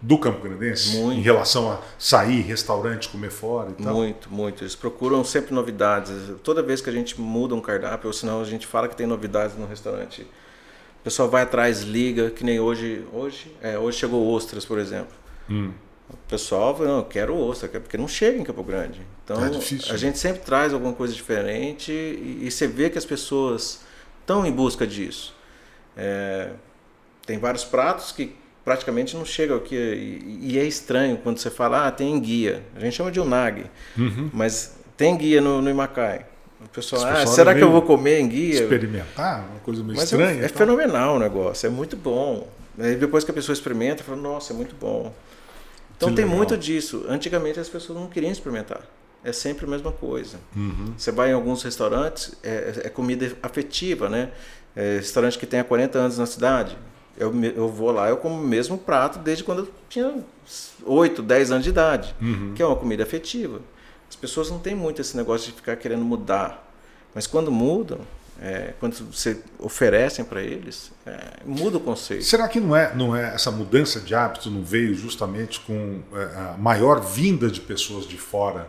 [0.03, 1.21] do Campo Grandense muito.
[1.21, 3.95] em relação a sair, restaurante, comer fora e tal?
[3.95, 4.65] Muito, muito.
[4.65, 6.13] Eles procuram sempre novidades.
[6.43, 9.07] Toda vez que a gente muda um cardápio, ou senão a gente fala que tem
[9.07, 13.05] novidades no restaurante, o pessoal vai atrás, liga, que nem hoje.
[13.13, 15.15] Hoje, é, hoje chegou ostras, por exemplo.
[15.49, 15.71] Hum.
[16.13, 19.01] O pessoal fala, não, eu quero ostra, porque não chega em Campo Grande.
[19.25, 19.99] Então, é difícil, a né?
[19.99, 23.81] gente sempre traz alguma coisa diferente e, e você vê que as pessoas
[24.21, 25.35] estão em busca disso.
[25.97, 26.51] É,
[27.27, 29.75] tem vários pratos que praticamente não chega aqui.
[29.75, 32.63] E, e é estranho quando você fala, ah, tem guia.
[32.77, 34.31] A gente chama de unag, Uhum.
[34.33, 36.27] mas tem guia no, no Imacai.
[36.65, 38.63] O pessoal, ah, pessoal será é que eu vou comer em guia?
[38.63, 40.43] Experimentar, uma coisa meio Mas é, estranha.
[40.43, 40.59] é e tal.
[40.59, 42.49] fenomenal o negócio, é muito bom.
[42.79, 45.13] Aí depois que a pessoa experimenta, fala, nossa, é muito bom.
[46.03, 46.37] Então Que tem legal.
[46.39, 47.05] muito disso.
[47.09, 48.83] Antigamente as pessoas não queriam experimentar.
[49.25, 50.39] É sempre a mesma coisa.
[50.57, 50.95] Uhum.
[50.99, 54.31] Você vai em alguns restaurantes, é, é comida afetiva, né?
[54.75, 56.77] É, restaurante que tem há 40 anos na cidade.
[57.17, 60.25] Eu, eu vou lá, eu como o mesmo prato desde quando eu tinha
[60.85, 62.53] 8, 10 anos de idade, Uhum.
[62.57, 63.61] que é uma comida afetiva.
[64.09, 66.69] As pessoas não têm muito esse negócio de ficar querendo mudar.
[67.15, 67.99] Mas quando mudam,
[68.41, 72.25] é, quando você oferecem para eles, é, muda o conceito.
[72.25, 76.25] Será que não é, não é essa mudança de hábito não veio justamente com é,
[76.55, 78.69] a maior vinda de pessoas de fora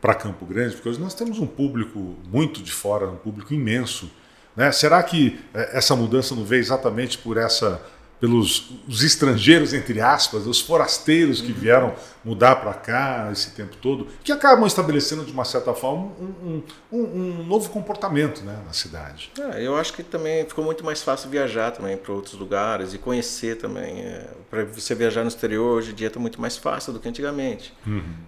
[0.00, 0.74] para Campo Grande?
[0.74, 4.10] Porque hoje nós temos um público muito de fora, um público imenso.
[4.56, 4.72] Né?
[4.72, 7.80] Será que é, essa mudança não veio exatamente por essa
[8.20, 14.06] pelos os estrangeiros entre aspas, os forasteiros que vieram mudar para cá esse tempo todo,
[14.22, 19.32] que acabam estabelecendo de uma certa forma um, um- um- novo comportamento né, na cidade.
[19.54, 22.98] É, eu acho que também ficou muito mais fácil viajar também para outros lugares e
[22.98, 24.04] conhecer também.
[24.50, 27.72] para você viajar no exterior hoje em dia está muito mais fácil do que antigamente.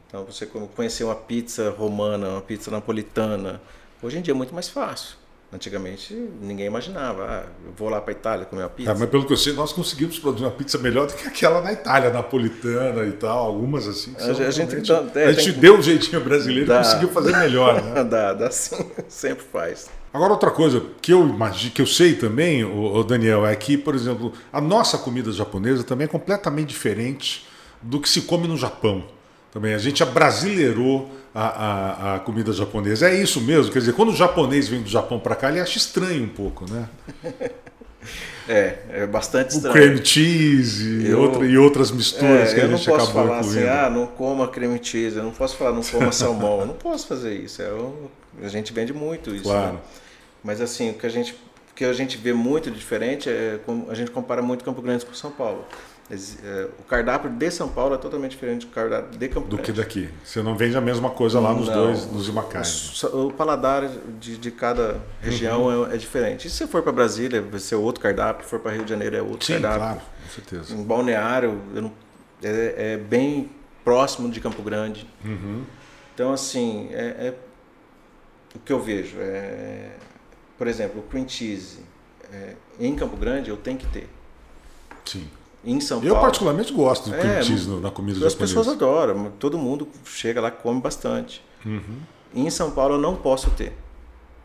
[0.08, 3.60] Então você co- conhecer uma pizza romana, uma pizza napolitana,
[4.02, 5.16] hoje em dia é muito mais fácil.
[5.52, 8.90] Antigamente ninguém imaginava, ah, eu vou lá para Itália comer uma pizza.
[8.90, 11.60] É, mas pelo que eu sei, nós conseguimos produzir uma pizza melhor do que aquela
[11.60, 14.14] na Itália, napolitana e tal, algumas assim.
[14.18, 16.78] A gente realmente- tá- é, a gente tem deu um jeitinho brasileiro e Dá.
[16.78, 18.02] conseguiu fazer melhor, né?
[18.04, 19.90] dá, dá sim, sempre faz.
[20.14, 23.94] Agora, outra coisa que eu imagino, que eu sei também, ô Daniel, é que, por
[23.94, 27.46] exemplo, a nossa comida japonesa também é completamente diferente
[27.82, 29.04] do que se come no Japão.
[29.52, 31.46] Também a gente abrasileirou a,
[32.12, 33.08] a, a comida japonesa.
[33.08, 35.78] É isso mesmo, quer dizer, quando o japonês vem do Japão para cá, ele acha
[35.78, 36.88] estranho um pouco, né?
[38.48, 39.72] É, é bastante O estranho.
[39.74, 43.04] cream cheese e, Eu- outra- e outras misturas É, que a eu não gente posso
[43.10, 43.60] acabou falar incluindo.
[43.60, 46.74] assim, ah, não coma creme cheese, eu não posso falar não coma salmão, eu não
[46.74, 47.62] posso fazer isso.
[47.62, 48.10] É o-
[48.42, 49.44] a gente vende muito isso.
[49.44, 49.74] Claro.
[49.74, 49.78] né?
[50.42, 51.32] Mas assim, o que a gente
[51.70, 55.14] o que a gente vê muito diferente é a gente compara muito Campo Grande com
[55.14, 55.64] São Paulo.
[56.10, 59.72] É, o cardápio de São Paulo é totalmente diferente do cardápio de Campo do Grande.
[59.72, 60.10] que daqui.
[60.22, 61.74] Você não vende a mesma coisa lá nos Não.
[61.74, 63.02] dois, nos imacais.
[63.04, 63.88] O, o paladar
[64.20, 65.86] de, de cada região Uhum.
[65.90, 66.48] é, é diferente.
[66.48, 68.90] E se você for para Brasília, vai ser outro cardápio, se for para Rio de
[68.90, 69.80] Janeiro, é outro Sim, cardápio.
[69.80, 70.74] claro, com certeza.
[70.74, 71.92] Em Balneário, não-
[72.42, 73.50] é, é bem
[73.82, 75.08] próximo de Campo Grande.
[75.24, 75.62] Uhum.
[76.14, 77.34] Então, assim, é, é-
[78.54, 79.92] o que eu vejo é,
[80.58, 81.78] por exemplo, o cream cheese
[82.30, 84.10] é, em Campo Grande eu tenho que ter.
[85.06, 85.26] Sim.
[85.64, 88.54] Em São Eu Paulo, particularmente gosto do cream É, cheese na comida as japonesa.
[88.56, 91.42] pessoas adoram, todo mundo chega lá e come bastante.
[91.64, 91.80] Uhum.
[92.34, 93.72] Em São Paulo eu não posso ter.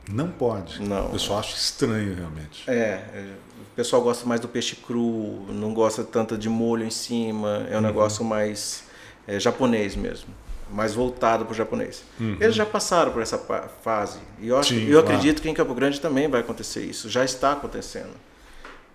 [0.10, 0.82] Não pode.
[0.82, 1.08] Não.
[1.08, 2.64] O pessoal acha estranho, realmente.
[2.70, 2.74] É,
[3.14, 7.60] é, o pessoal gosta mais do peixe cru, não gosta tanto de molho em cima,
[7.60, 7.68] Uhum.
[7.72, 8.84] é um negócio mais
[9.28, 10.28] é, japonês mesmo,
[10.72, 12.04] mais voltado para o japonês.
[12.40, 13.38] Eles já passaram por essa
[13.84, 14.80] fase e eu, acho, Uhum.
[14.80, 15.08] Sim, eu claro.
[15.18, 18.12] acredito que em Campo Grande também vai acontecer isso, já está acontecendo.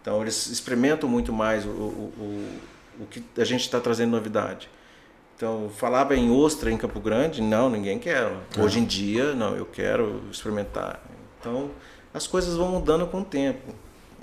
[0.02, 4.68] Então eles experimentam muito mais o, o, o, o que a gente está trazendo novidade.
[5.36, 8.30] Então, falava em ostra em Campo Grande, não, ninguém quer.
[8.56, 8.60] É.
[8.60, 11.02] Hoje em dia, não, eu quero experimentar.
[11.40, 11.70] Então,
[12.14, 13.74] as coisas vão mudando com o tempo.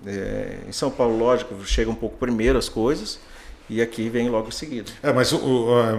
[0.05, 3.19] É, em São Paulo, lógico, chega um pouco primeiro as coisas
[3.69, 4.91] e aqui vem logo em seguida.
[5.03, 5.37] É, mas, é,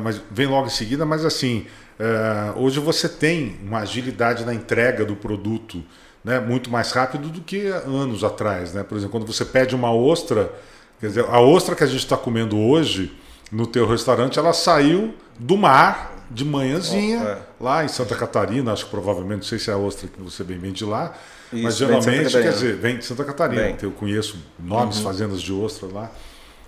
[0.03, 1.66] mas vem logo em seguida, mas assim,
[1.99, 5.85] é, hoje você tem uma agilidade na entrega do produto
[6.25, 8.73] né, muito mais rápido do que anos atrás.
[8.73, 8.83] Né?
[8.83, 10.53] Por exemplo, quando você pede uma ostra,
[11.01, 13.13] quer dizer, a ostra que a gente está comendo hoje
[13.51, 17.39] no teu restaurante, ela saiu do mar de manhãzinha, Ó, é.
[17.61, 20.45] lá em Santa Catarina, acho que provavelmente, não sei se é a ostra que você
[20.45, 21.13] bem vende lá,
[21.53, 25.53] mas Isso, Santa geralmente, quer dizer, vem de Santa Catarina, eu conheço nomes fazendas de
[25.53, 26.11] ostra lá.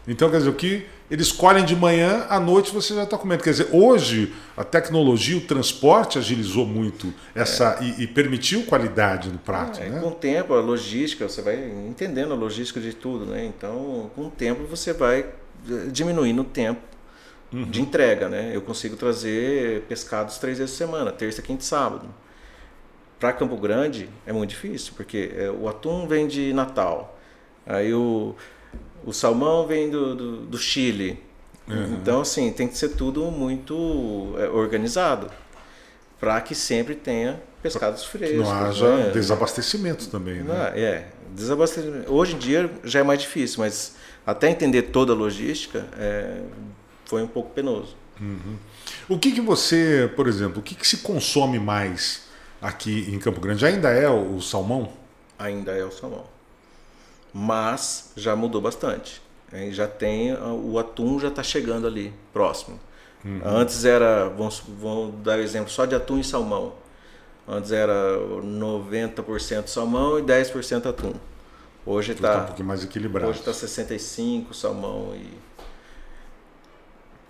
[0.07, 3.43] Então, quer dizer, o que eles colhem de manhã, à noite você já está comendo.
[3.43, 9.39] Quer dizer, hoje a tecnologia, o transporte agilizou muito essa e, e permitiu qualidade no
[9.39, 10.01] prato, É, né?
[10.01, 13.45] Com o tempo, a logística, você vai entendendo a logística de tudo, né?
[13.45, 16.81] Então, com o tempo, você vai eh, diminuindo o tempo
[17.53, 18.51] de entrega, né?
[18.55, 22.09] Eu consigo trazer pescados três vezes por semana, terça, quinta e sábado.
[23.21, 27.21] Para Campo Grande é muito difícil, porque eh, o atum vem de Natal,
[27.67, 28.35] aí o,
[29.05, 31.23] o salmão vem do, do, do Chile.
[31.69, 35.31] Então, assim, tem que ser tudo muito eh, organizado
[36.21, 38.41] para que sempre tenha pescados frescos.
[38.41, 39.11] não haja né?
[39.11, 40.73] desabastecimento também, Não, né?
[40.79, 42.13] é, desabastecimento.
[42.13, 43.95] Hoje em dia já é mais difícil, mas
[44.27, 46.43] até entender toda a logística é,
[47.07, 47.97] foi um pouco penoso.
[49.09, 52.25] O que, que você, por exemplo, o que, que se consome mais
[52.61, 53.65] aqui em Campo Grande?
[53.65, 54.93] Ainda é o salmão?
[55.39, 56.25] Ainda é o salmão.
[57.33, 59.23] Mas já mudou bastante.
[59.53, 62.81] Aí já tem o atum já está chegando ali próximo.
[63.25, 63.41] Uhum.
[63.45, 66.75] Antes era, vamos, vamos dar exemplo só de atum e salmão.
[67.47, 71.13] Antes era 90% salmão e 10% atum.
[71.85, 73.29] Hoje está tá um pouquinho mais equilibrado.
[73.29, 75.29] Hoje está 65 salmão e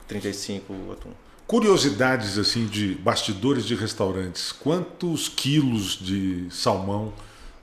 [0.06, 1.10] 35 atum.
[1.46, 4.52] Curiosidades assim de bastidores de restaurantes.
[4.52, 7.12] Quantos quilos de salmão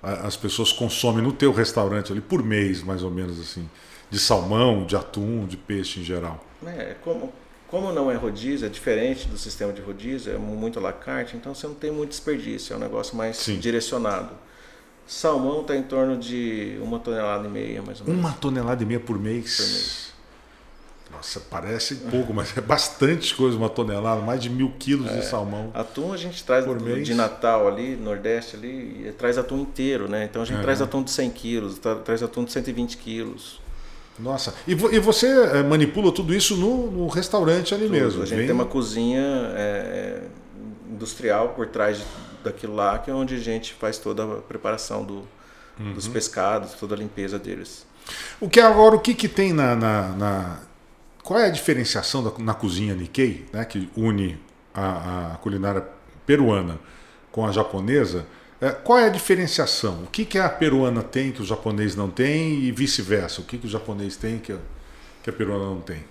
[0.01, 3.69] as pessoas consomem no teu restaurante ali por mês, mais ou menos assim?
[4.09, 6.43] De salmão, de atum, de peixe em geral?
[6.65, 7.31] É, como,
[7.67, 11.53] como não é rodízio, é diferente do sistema de rodízio, é muito la carte, então
[11.53, 13.59] você não tem muito desperdício, é um negócio mais Sim.
[13.59, 14.31] direcionado.
[15.05, 18.21] Salmão está em torno de uma tonelada e meia, mais ou menos.
[18.21, 19.57] Uma tonelada e meia por mês?
[19.57, 20.13] Por mês.
[21.12, 25.26] Nossa, parece pouco, mas é bastante coisa, uma tonelada, mais de mil quilos é, de
[25.26, 25.72] salmão.
[25.74, 27.06] Atum a gente traz por mês.
[27.06, 30.26] de Natal ali, Nordeste ali, traz atum inteiro, né?
[30.26, 33.60] Então a gente traz atum de 100 quilos, traz atum de 120 quilos.
[34.19, 37.93] Nossa, e, e você eh, manipula tudo isso no, no restaurante ali tudo.
[37.93, 38.24] mesmo?
[38.24, 39.22] A gente tem uma cozinha
[39.56, 40.24] é,
[40.89, 42.02] industrial por trás
[42.43, 45.24] daquilo lá, que é onde a gente faz toda a preparação do,
[45.80, 45.93] uhum.
[45.93, 47.86] dos pescados, toda a limpeza deles.
[48.41, 50.60] O que agora, o que, que tem na, na, na
[51.29, 54.35] qual é a diferenciação da, na cozinha Nikkei, né, que une
[54.73, 55.87] a, a culinária
[56.25, 56.79] peruana
[57.31, 58.25] com a japonesa?
[58.59, 60.05] É, qual é a diferenciação?
[60.05, 63.41] O que, que a peruana tem que o japonês não tem e vice-versa?
[63.41, 64.57] O que, que o japonês tem que a,
[65.21, 66.03] que a peruana não tem?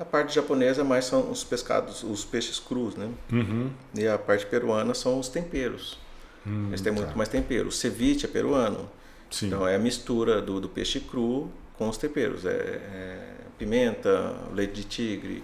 [0.00, 3.10] A parte japonesa mais são os pescados, os peixes crus, né?
[3.30, 3.68] Uhum.
[3.94, 5.98] E a parte peruana são os temperos.
[6.46, 6.98] Hum, Eles têm tá.
[6.98, 7.68] muito mais tempero.
[7.68, 8.88] O ceviche é peruano.
[9.30, 9.48] Sim.
[9.48, 11.50] Então é a mistura do, do peixe cru
[11.82, 12.46] com os temperos.
[12.46, 13.18] É, é,
[13.58, 15.42] pimenta, leite de tigre.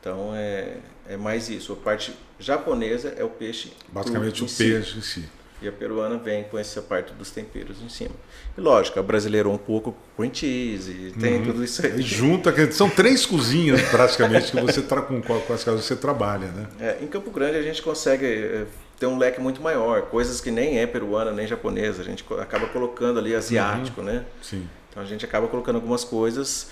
[0.00, 0.76] Então é,
[1.08, 1.72] é mais isso.
[1.72, 3.72] A parte japonesa é o peixe.
[3.88, 5.28] Basicamente o peixe em si.
[5.60, 8.14] E a peruana vem com essa parte dos temperos em cima.
[8.56, 11.44] E lógico, a brasileirou um pouco com cheese, tem uhum.
[11.46, 12.02] tudo isso aí.
[12.02, 16.66] Junta, são três cozinhas praticamente que você tra com, com as quais você trabalha, né?
[16.78, 18.66] É, em Campo Grande a gente consegue é,
[19.00, 22.66] ter um leque muito maior, coisas que nem é peruana nem japonesa, a gente acaba
[22.66, 24.06] colocando ali asiático, uhum.
[24.08, 24.26] né?
[24.42, 24.68] Sim.
[24.96, 26.68] Então a gente acaba colocando algumas coisas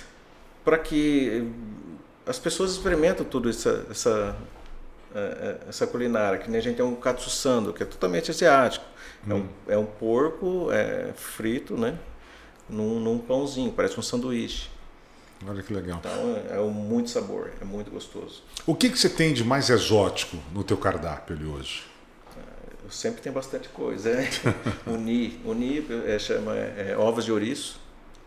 [0.64, 1.46] para que
[2.24, 4.34] as pessoas experimentem tudo essa, essa
[5.14, 8.86] é, é, essa culinária, que nem a gente tem um katsusando, que é totalmente asiático.
[9.26, 9.30] Hum.
[9.30, 9.48] É, um, hum.
[9.68, 11.98] é um porco é, frito, né?
[12.66, 14.70] Num, num, pãozinho, parece um sanduíche.
[15.46, 15.98] Olha que legal.
[15.98, 18.42] Então é, é muito sabor, é muito gostoso.
[18.66, 21.84] O que, que você tem de mais exótico no teu cardápio ali hoje?
[22.82, 24.14] Eu sempre tenho bastante coisa.
[24.14, 24.30] Né?
[24.88, 27.83] uni, uni é, chama é, ovos de ouriço.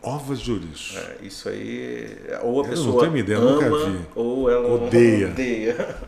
[0.07, 0.97] Ovos de ouriço.
[0.97, 3.99] É, isso aí, ou a eu pessoa não tenho ideia, ama, nunca vi.
[4.15, 5.27] ou ela odeia.
[5.31, 5.97] odeia.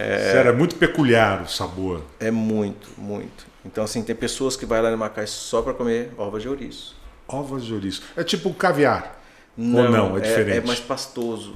[0.00, 2.04] É, Sério, é muito peculiar o sabor.
[2.20, 3.44] É muito, muito.
[3.66, 6.96] Então, assim, tem pessoas que vão lá no Macai só para comer ovos de ouriço.
[7.26, 8.02] Ovos de ouriço.
[8.16, 9.20] É tipo caviar?
[9.56, 10.16] Não, Ou não?
[10.16, 10.58] É, é diferente?
[10.58, 11.54] É, mais pastoso.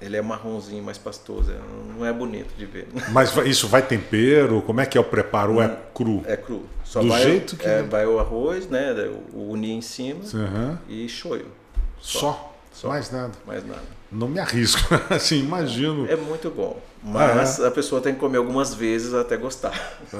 [0.00, 1.50] Ele é marronzinho, mais pastoso.
[1.50, 1.58] É,
[1.96, 2.88] não é bonito de ver.
[3.12, 4.62] Mas isso vai tempero?
[4.62, 5.54] Como é que é o preparo?
[5.54, 6.22] Ou é cru?
[6.26, 6.64] É cru.
[6.84, 7.66] Só Do vai, jeito que.
[7.66, 8.94] É, vai o arroz, né?
[9.32, 10.78] O uni em cima uhum.
[10.88, 11.46] e shoyu.
[12.00, 12.18] Só.
[12.18, 12.54] Só.
[12.72, 12.88] Só.
[12.88, 13.32] Mais nada.
[13.46, 14.94] Mais nada não me arrisco.
[15.10, 16.10] assim, imagino.
[16.10, 16.80] É muito bom.
[17.02, 17.68] Mas ah, é?
[17.68, 19.72] a pessoa tem que comer algumas vezes até gostar.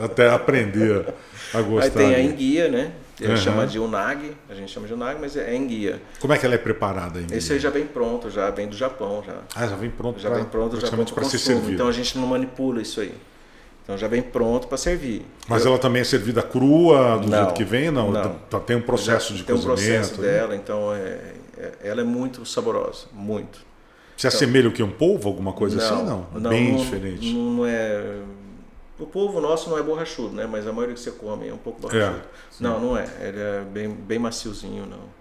[0.03, 1.13] Até aprender
[1.53, 1.85] a gostar.
[1.85, 2.93] Aí tem a enguia, né?
[3.21, 3.37] Ele uhum.
[3.37, 6.01] chama de unagi, a gente chama de unagi, mas é enguia.
[6.19, 8.77] Como é que ela é preparada a Esse aí já vem pronto, já vem do
[8.77, 9.35] Japão já.
[9.55, 10.19] Ah, já vem pronto.
[10.19, 11.73] Já pra, vem pronto, já para ser servido.
[11.73, 13.13] Então a gente não manipula isso aí.
[13.83, 15.27] Então já vem pronto para servir.
[15.49, 15.73] Mas Eu...
[15.73, 18.11] ela também é servida crua do não, jeito que vem, não?
[18.11, 18.37] não.
[18.49, 19.81] Tá, tem um processo já de tem cozimento.
[19.81, 23.59] Tem um processo dela, então é, é, ela é muito saborosa, muito.
[24.17, 24.83] Se então, assemelha o que?
[24.83, 26.05] Um polvo, alguma coisa não, assim?
[26.05, 27.33] Não, não bem diferente.
[27.33, 28.21] Não é.
[29.01, 30.47] O polvo nosso não é borrachudo, né?
[30.47, 32.19] Mas a maioria que você come é um pouco borrachudo.
[32.19, 32.23] É,
[32.61, 33.05] não, não é.
[33.21, 35.21] Ele é bem, bem maciozinho, não.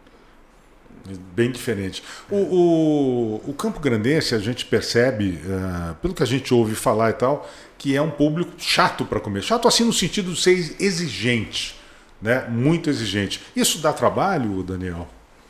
[1.33, 2.03] Bem diferente.
[2.29, 7.11] O, o, o Campo Grandense, a gente percebe, uh, pelo que a gente ouve falar
[7.11, 9.41] e tal, que é um público chato para comer.
[9.41, 11.79] Chato assim no sentido de ser exigente,
[12.21, 12.47] né?
[12.49, 13.41] muito exigente.
[13.55, 15.07] Isso dá trabalho, Daniel?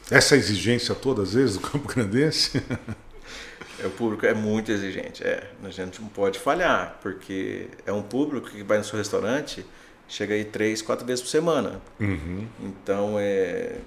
[0.10, 2.64] Essa exigência toda, às vezes, do Campo Grandense?
[3.82, 5.50] É, o público é muito exigente, é.
[5.64, 9.66] A gente não pode falhar, porque é um público que vai no seu restaurante,
[10.08, 11.82] chega aí três, quatro vezes por semana.
[12.00, 12.48] Uhum.
[12.62, 13.78] Então, é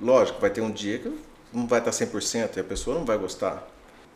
[0.00, 1.12] lógico, vai ter um dia que
[1.52, 3.66] não vai estar 100% e a pessoa não vai gostar.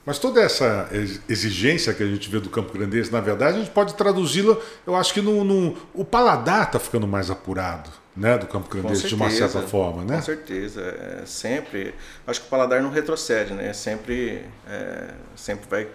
[0.04, 0.88] Mas toda essa
[1.28, 4.96] exigência que a gente vê do Campo Grandense, na verdade, a gente pode traduzi-la, eu
[4.96, 9.14] acho que no, no, o paladar está ficando mais apurado né, do Campo Grandense, de
[9.14, 10.16] uma certa forma, né?
[10.16, 11.94] Com certeza, é, sempre.
[12.26, 13.72] Acho que o paladar não retrocede, né?
[13.72, 15.88] Sempre, é, sempre vai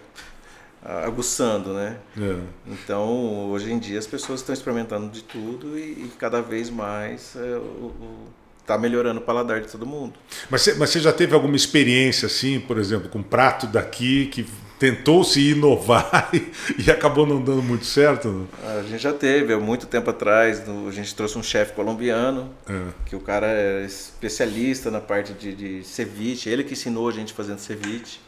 [0.83, 1.97] aguçando, né?
[2.17, 2.37] É.
[2.65, 7.35] Então, hoje em dia as pessoas estão experimentando de tudo e, e cada vez mais
[7.35, 8.27] é, o, o,
[8.65, 10.13] tá melhorando o paladar de todo mundo.
[10.49, 14.27] Mas você, mas você já teve alguma experiência assim, por exemplo, com um prato daqui
[14.27, 14.45] que
[14.79, 16.29] tentou se inovar
[16.77, 18.47] e, acabou não dando muito certo?
[18.63, 22.81] A gente já teve, há muito tempo atrás, a gente trouxe um chefe colombiano, é.
[23.05, 27.33] que o cara é especialista na parte de, de ceviche, ele que ensinou a gente
[27.33, 28.19] fazendo ceviche.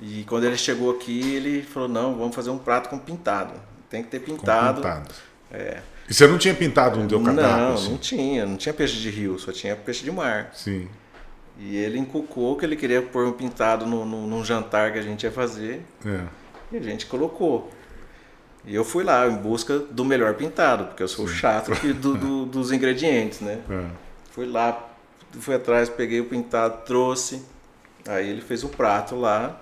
[0.00, 3.54] E quando ele chegou aqui, ele falou, não, vamos fazer um prato com pintado.
[3.88, 4.80] Tem que ter pintado.
[4.80, 5.14] Com pintado.
[5.52, 5.82] É.
[6.08, 7.56] E você não tinha pintado um teu cardápio?
[7.56, 7.90] Não, assim?
[7.90, 8.46] não tinha.
[8.46, 10.50] Não tinha peixe de rio, só tinha peixe de mar.
[10.54, 10.88] Sim.
[11.58, 15.02] E ele encucou que ele queria pôr um pintado no, no, num jantar que a
[15.02, 15.84] gente ia fazer.
[16.04, 16.24] É.
[16.72, 17.70] E a gente colocou.
[18.64, 21.34] E eu fui lá em busca do melhor pintado, porque eu sou Sim.
[21.34, 23.58] chato do, do, dos ingredientes, né?
[23.68, 23.84] É.
[24.30, 24.88] Fui lá,
[25.40, 27.42] fui atrás, peguei o pintado, trouxe.
[28.08, 29.60] Aí ele fez o prato lá.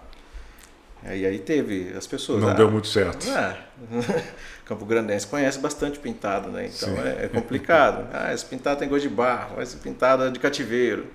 [1.03, 2.43] Aí, aí teve as pessoas.
[2.43, 3.27] Não ah, deu muito certo.
[3.31, 3.57] Ah,
[4.67, 6.67] Campo Grandense conhece bastante pintado, né?
[6.67, 8.07] Então é, é, complicado.
[8.13, 11.07] ah, esse pintado tem gosto de barro, esse pintado é de cativeiro.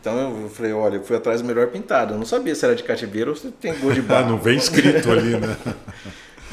[0.00, 2.14] Então eu falei, olha, eu fui atrás do melhor pintado.
[2.14, 4.30] Eu não sabia se era de cativeiro ou se tem gosto de barro.
[4.30, 5.56] não vem escrito ali, né?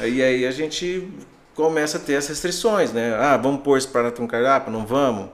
[0.00, 1.08] e aí a gente
[1.54, 3.14] começa a ter as restrições, né?
[3.14, 4.72] Ah, vamos pôr esse prato no cardápio?
[4.72, 5.28] Não vamos?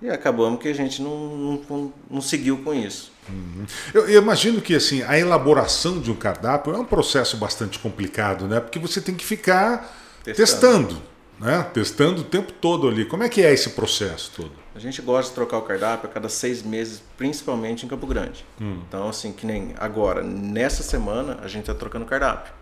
[0.00, 3.12] E acabamos que a gente não, não, não seguiu com isso.
[3.28, 3.64] Uhum.
[3.94, 8.46] Eu, eu, imagino que assim a elaboração de um cardápio é um processo bastante complicado,
[8.46, 8.60] né?
[8.60, 11.02] Porque você tem que ficar testando, testando
[11.40, 11.66] né?
[11.72, 13.04] Testando o tempo todo ali.
[13.04, 14.52] Como é que é esse processo todo?
[14.76, 18.44] A gente gosta de trocar o cardápio a cada seis meses, principalmente em Campo Grande.
[18.60, 18.82] Hum.
[18.86, 22.52] Então, assim, que nem agora, nessa semana, a gente está trocando o cardápio.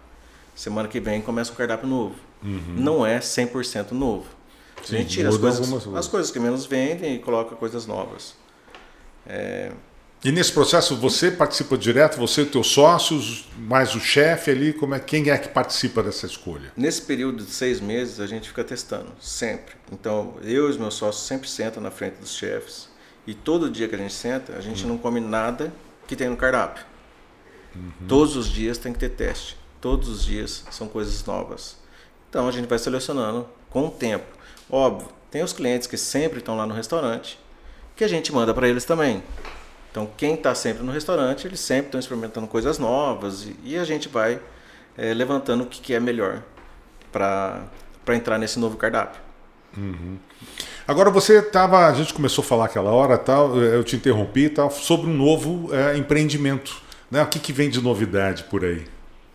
[0.55, 2.15] Semana que vem começa um cardápio novo.
[2.41, 2.77] Uhum.
[2.77, 4.27] Não é 100% novo.
[4.85, 8.37] Sim, a gente tira as coisas, as coisas que menos vendem e coloca coisas novas.
[9.27, 9.73] É,
[10.25, 14.95] e nesse processo você participa direto, você e teus sócios, mais o chefe ali, como
[14.95, 16.72] é, quem é que participa dessa escolha?
[16.75, 19.75] Nesse período de seis meses a gente fica testando, sempre.
[19.93, 22.89] Então eu e os meus sócios sempre sentam na frente dos chefes
[23.27, 24.89] e todo dia que a gente senta, a gente hum.
[24.89, 25.70] não come nada
[26.07, 26.85] que tem no cardápio.
[27.75, 27.91] Uhum.
[28.09, 31.77] Todos os dias tem que ter teste, todos os dias são coisas novas.
[32.31, 34.25] Então a gente vai selecionando com o tempo.
[34.70, 37.39] Óbvio, tem os clientes que sempre estão lá no restaurante,
[37.95, 39.22] que a gente manda para eles também.
[39.95, 43.84] Então, quem está sempre no restaurante, eles sempre estão experimentando coisas novas e, e a
[43.84, 44.40] gente vai
[44.99, 46.42] é, levantando o que, que é melhor
[47.12, 47.62] para
[48.09, 49.22] entrar nesse novo cardápio.
[49.76, 50.18] Uhum.
[50.84, 54.68] Agora você estava, a gente começou a falar aquela hora, tal, eu te interrompi, tal,
[54.68, 56.82] sobre um novo é, empreendimento.
[57.09, 57.22] Né?
[57.22, 58.84] O que, que vem de novidade por aí?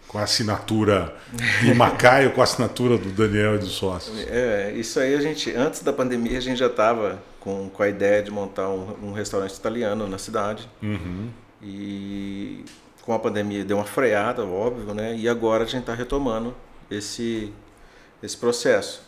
[0.09, 1.13] com a assinatura
[1.61, 4.17] de Macaio, com a assinatura do Daniel e dos sócios.
[4.27, 7.87] É, isso aí a gente, antes da pandemia, a gente já estava com, com a
[7.87, 10.69] ideia de montar um, um restaurante italiano na cidade.
[10.81, 11.29] Uhum.
[11.61, 12.63] E
[13.01, 15.15] com a pandemia deu uma freada, óbvio, né?
[15.15, 16.55] E agora a gente está retomando
[16.89, 17.51] esse,
[18.21, 19.01] esse processo.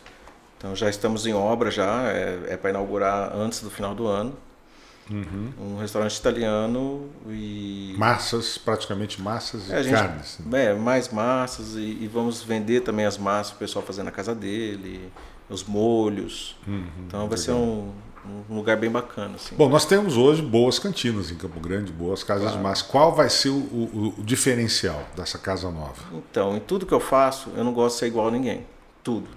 [0.58, 4.36] Então já estamos em obra já, é, é para inaugurar antes do final do ano.
[5.10, 5.52] Uhum.
[5.58, 7.94] Um restaurante italiano e.
[7.98, 10.38] Massas, praticamente massas e é, gente, carnes.
[10.46, 10.66] Né?
[10.66, 14.34] É, mais massas e, e, vamos vender também as massas, o pessoal fazendo na casa
[14.34, 15.10] dele,
[15.50, 16.56] os molhos.
[16.66, 17.38] Uhum, então vai legal.
[17.38, 17.92] ser um,
[18.24, 19.34] um, lugar bem bacana.
[19.36, 19.54] Assim.
[19.54, 22.58] Bom, nós temos hoje boas cantinas em Campo Grande, boas casas claro.
[22.58, 22.84] de massa.
[22.84, 26.02] Qual vai ser o, o, o diferencial dessa casa nova?
[26.12, 28.66] Então, em tudo que eu faço, eu não gosto de ser igual a ninguém.
[29.02, 29.28] Tudo.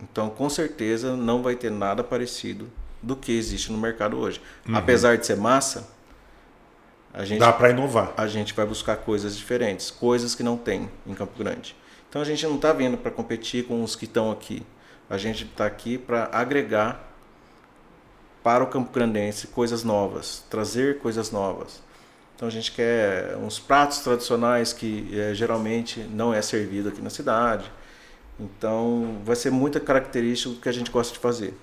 [0.00, 2.68] Então, com certeza, não vai ter nada parecido
[3.02, 4.40] do que existe no mercado hoje.
[4.68, 4.76] Uhum.
[4.76, 5.88] Apesar de ser massa,
[7.12, 8.12] a gente dá para inovar.
[8.16, 11.76] A gente vai buscar coisas diferentes, coisas que não tem em Campo Grande.
[12.08, 14.62] Então a gente não está vindo para competir com os que estão aqui.
[15.10, 17.11] A gente está aqui para agregar
[18.42, 21.80] para o Campo Grandense coisas novas, trazer coisas novas.
[22.34, 27.10] Então a gente quer uns pratos tradicionais que é, geralmente não é servido aqui na
[27.10, 27.70] cidade.
[28.40, 31.54] Então vai ser muita característica do que a gente gosta de fazer.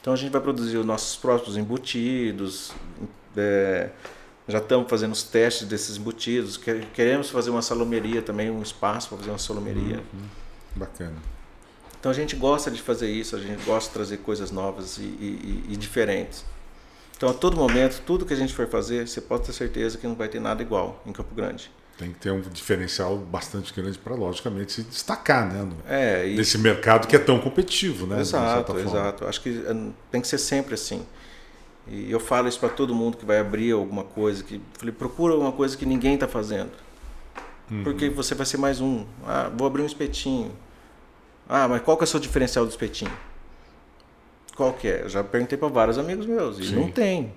[0.00, 2.72] Então a gente vai produzir os nossos próprios embutidos.
[3.36, 3.90] É,
[4.46, 6.56] já estamos fazendo os testes desses embutidos.
[6.94, 9.96] Queremos fazer uma salomeria também, um espaço para fazer uma salomeria.
[9.96, 10.28] Uhum.
[10.76, 11.39] Bacana.
[12.00, 15.02] Então a gente gosta de fazer isso, a gente gosta de trazer coisas novas e,
[15.02, 16.44] e, e diferentes.
[17.14, 20.06] Então a todo momento, tudo que a gente for fazer, você pode ter certeza que
[20.06, 21.70] não vai ter nada igual em Campo Grande.
[21.98, 26.34] Tem que ter um diferencial bastante grande para, logicamente, se destacar né, no, é, e...
[26.34, 28.06] nesse mercado que é tão competitivo.
[28.06, 29.26] Né, exato, exato.
[29.26, 31.04] Acho que eh, tem que ser sempre assim.
[31.86, 35.36] E eu falo isso para todo mundo que vai abrir alguma coisa, que falei, procura
[35.36, 36.70] uma coisa que ninguém está fazendo.
[37.70, 37.84] Uhum.
[37.84, 39.04] Porque você vai ser mais um.
[39.26, 40.50] Ah, vou abrir um espetinho.
[41.52, 43.10] Ah, mas qual que é o seu diferencial do espetinho?
[44.56, 45.02] Qual que é?
[45.02, 46.76] Eu já perguntei para vários amigos meus e Sim.
[46.76, 47.32] não tem.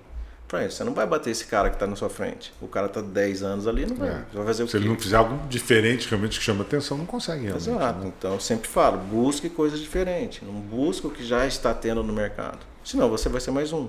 [0.48, 2.54] Falei, você não vai bater esse cara que está na sua frente.
[2.62, 4.10] O cara está 10 anos ali, não vai.
[4.10, 4.24] É.
[4.32, 4.78] vai fazer o Se quê?
[4.78, 7.68] ele não fizer algo diferente, realmente que chama atenção, não consegue realmente.
[7.68, 8.00] Exato.
[8.00, 8.14] Né?
[8.16, 10.44] Então, eu sempre falo, busque coisas diferentes.
[10.48, 12.60] Não busque o que já está tendo no mercado.
[12.84, 13.88] Senão, você vai ser mais um.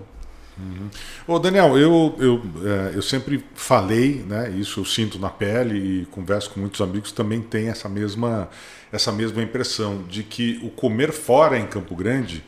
[0.57, 0.89] Uhum.
[1.27, 6.07] Ô Daniel, eu, eu, é, eu sempre falei, né, isso eu sinto na pele e
[6.07, 8.49] converso com muitos amigos também tem essa mesma,
[8.93, 12.45] essa mesma impressão de que o comer fora em Campo Grande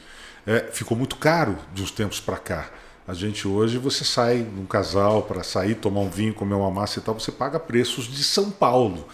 [0.47, 2.71] é, ficou muito caro de uns tempos para cá.
[3.09, 6.99] A gente hoje, você sai num casal para sair, tomar um vinho, comer uma massa
[6.99, 9.07] e tal, você paga preços de São Paulo,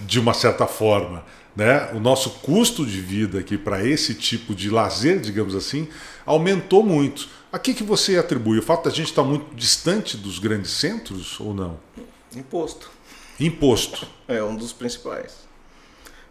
[0.00, 1.24] de uma certa forma.
[1.54, 1.90] Né?
[1.92, 5.88] O nosso custo de vida aqui para esse tipo de lazer, digamos assim,
[6.24, 7.28] aumentou muito.
[7.54, 8.58] A que, que você atribui?
[8.58, 11.78] O fato da gente estar muito distante dos grandes centros ou não?
[12.34, 12.90] Imposto.
[13.38, 14.08] Imposto.
[14.26, 15.36] É um dos principais.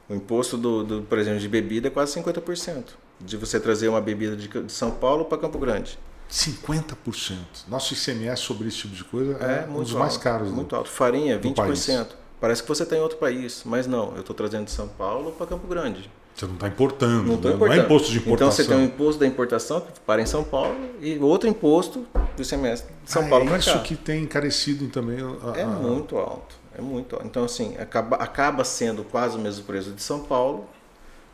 [0.10, 2.88] O imposto, do, do por exemplo, de bebida é quase 50%.
[3.22, 5.98] De você trazer uma bebida de São Paulo para Campo Grande.
[6.30, 7.38] 50%.
[7.70, 10.52] Nosso ICMS sobre esse tipo de coisa é, é um dos alto, mais caros.
[10.52, 10.90] Muito do, alto.
[10.90, 11.56] Farinha, 20%.
[11.56, 12.08] País.
[12.42, 14.14] Parece que você está em outro país, mas não.
[14.14, 16.12] Eu estou trazendo de São Paulo para Campo Grande.
[16.36, 17.34] Você não está importando, não, né?
[17.34, 17.66] importando.
[17.66, 18.48] não é imposto de importação.
[18.48, 22.08] Então você tem um imposto da importação que para em São Paulo e outro imposto
[22.36, 23.72] do ICMS de São ah, Paulo é para cá.
[23.72, 25.20] isso que tem encarecido também.
[25.20, 27.28] A, É muito alto, é muito alto.
[27.28, 30.68] Então assim, acaba, acaba sendo quase o mesmo preço de São Paulo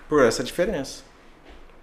[0.09, 1.03] por essa diferença.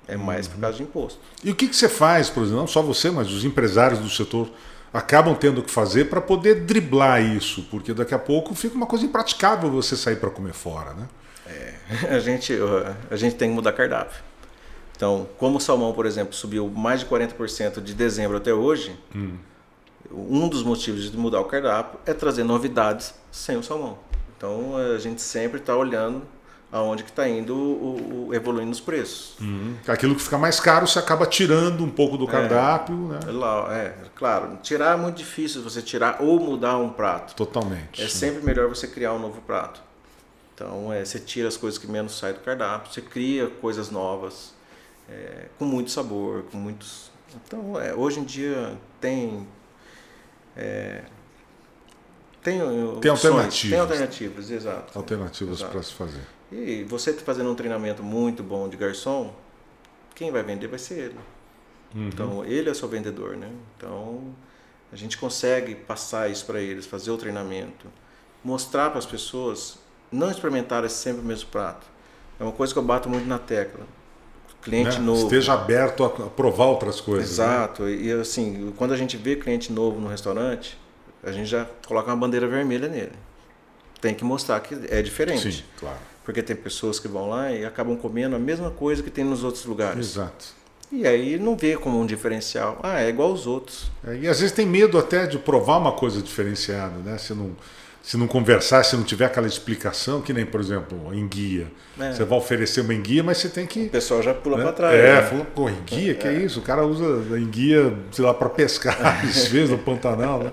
[0.06, 0.52] É mais uhum.
[0.52, 1.18] por causa de imposto.
[1.42, 4.10] E o que, que você faz, por exemplo, não só você, mas os empresários do
[4.10, 4.48] setor
[4.92, 7.62] acabam tendo que fazer para poder driblar isso?
[7.70, 11.08] Porque daqui a pouco fica uma coisa impraticável você sair para comer fora, né?
[11.49, 11.74] É,
[12.14, 12.53] a gente,
[13.11, 14.20] a gente tem que mudar cardápio.
[14.97, 19.36] Então, como o salmão, por exemplo, subiu mais de 40% de dezembro até hoje, hum.
[20.11, 23.99] um dos motivos de mudar o cardápio é trazer novidades sem o salmão.
[24.36, 26.22] Então, a gente sempre está olhando
[26.70, 29.38] aonde que está indo o, o, evoluindo os preços.
[29.40, 29.76] Uhum.
[29.86, 32.26] Aquilo que fica mais caro, você acaba tirando um pouco do é.
[32.26, 33.20] cardápio, né?
[33.22, 33.32] é, né?
[33.32, 34.59] Lá, é, claro.
[34.62, 37.34] Tirar é muito difícil você tirar ou mudar um prato.
[37.34, 38.03] Totalmente.
[38.03, 39.86] É sempre melhor você criar um novo prato.
[40.57, 44.54] Então, é, você tira as coisas que menos saem do cardápio, você cria coisas novas,
[45.07, 47.11] é, com muito sabor, com muitos...
[47.44, 49.46] Então, é, hoje em dia tem...
[50.57, 51.04] É,
[52.42, 52.59] tem,
[53.02, 53.70] tem alternativas.
[53.70, 54.98] Tem alternativas, exato.
[54.98, 56.22] Alternativas para se fazer.
[56.50, 59.34] E você tá fazendo um treinamento muito bom de garçom,
[60.14, 61.18] quem vai vender vai ser ele.
[61.94, 62.09] Uhum.
[62.09, 63.50] Então, ele é seu vendedor, né?
[63.76, 64.34] Então,
[64.90, 67.88] a gente consegue passar isso para eles, fazer o treinamento,
[68.42, 69.78] mostrar para as pessoas,
[70.16, 71.86] não experimentar sempre o mesmo prato.
[72.38, 73.84] É uma coisa que eu bato muito na tecla.
[74.62, 75.04] Cliente né?
[75.04, 75.22] novo.
[75.22, 77.38] Esteja aberto a provar outras coisas.
[77.38, 77.44] Né?
[77.44, 77.82] Exato.
[77.84, 77.92] Né?
[77.92, 80.76] E assim, quando a gente vê cliente novo no restaurante,
[81.22, 83.12] a gente já coloca uma bandeira vermelha nele.
[84.00, 85.52] Tem que mostrar que é diferente.
[85.52, 85.98] Sim, claro.
[86.24, 89.44] Porque tem pessoas que vão lá e acabam comendo a mesma coisa que tem nos
[89.44, 89.98] outros lugares.
[89.98, 90.46] Exato.
[90.90, 92.78] E aí não vê como um diferencial.
[92.82, 93.90] Ah, é igual aos outros.
[94.06, 97.18] É, e às vezes tem medo até de provar uma coisa diferenciada, né?
[97.18, 97.56] Se não,
[98.07, 101.66] se não conversar, se não tiver aquela explicação, que nem, por exemplo, em guia.
[101.98, 102.12] É.
[102.12, 103.86] Você vai oferecer uma enguia, mas você tem que.
[103.86, 104.62] O pessoal já pula né?
[104.62, 104.94] para trás.
[104.94, 105.22] É, né?
[105.22, 106.32] falou, pô, enguia, que é.
[106.32, 106.61] é isso?
[106.61, 108.96] O cara usa enguia, sei lá, para pescar,
[109.26, 110.52] às vezes, no Pantanal, né?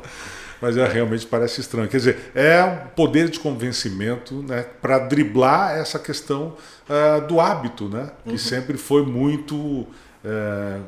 [0.60, 1.88] mas é, realmente parece estranho.
[1.88, 6.56] Quer dizer, é um poder de convencimento né, para driblar essa questão
[6.90, 8.38] uh, do hábito, né, que uhum.
[8.40, 9.88] sempre foi muito uh,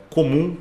[0.09, 0.57] comum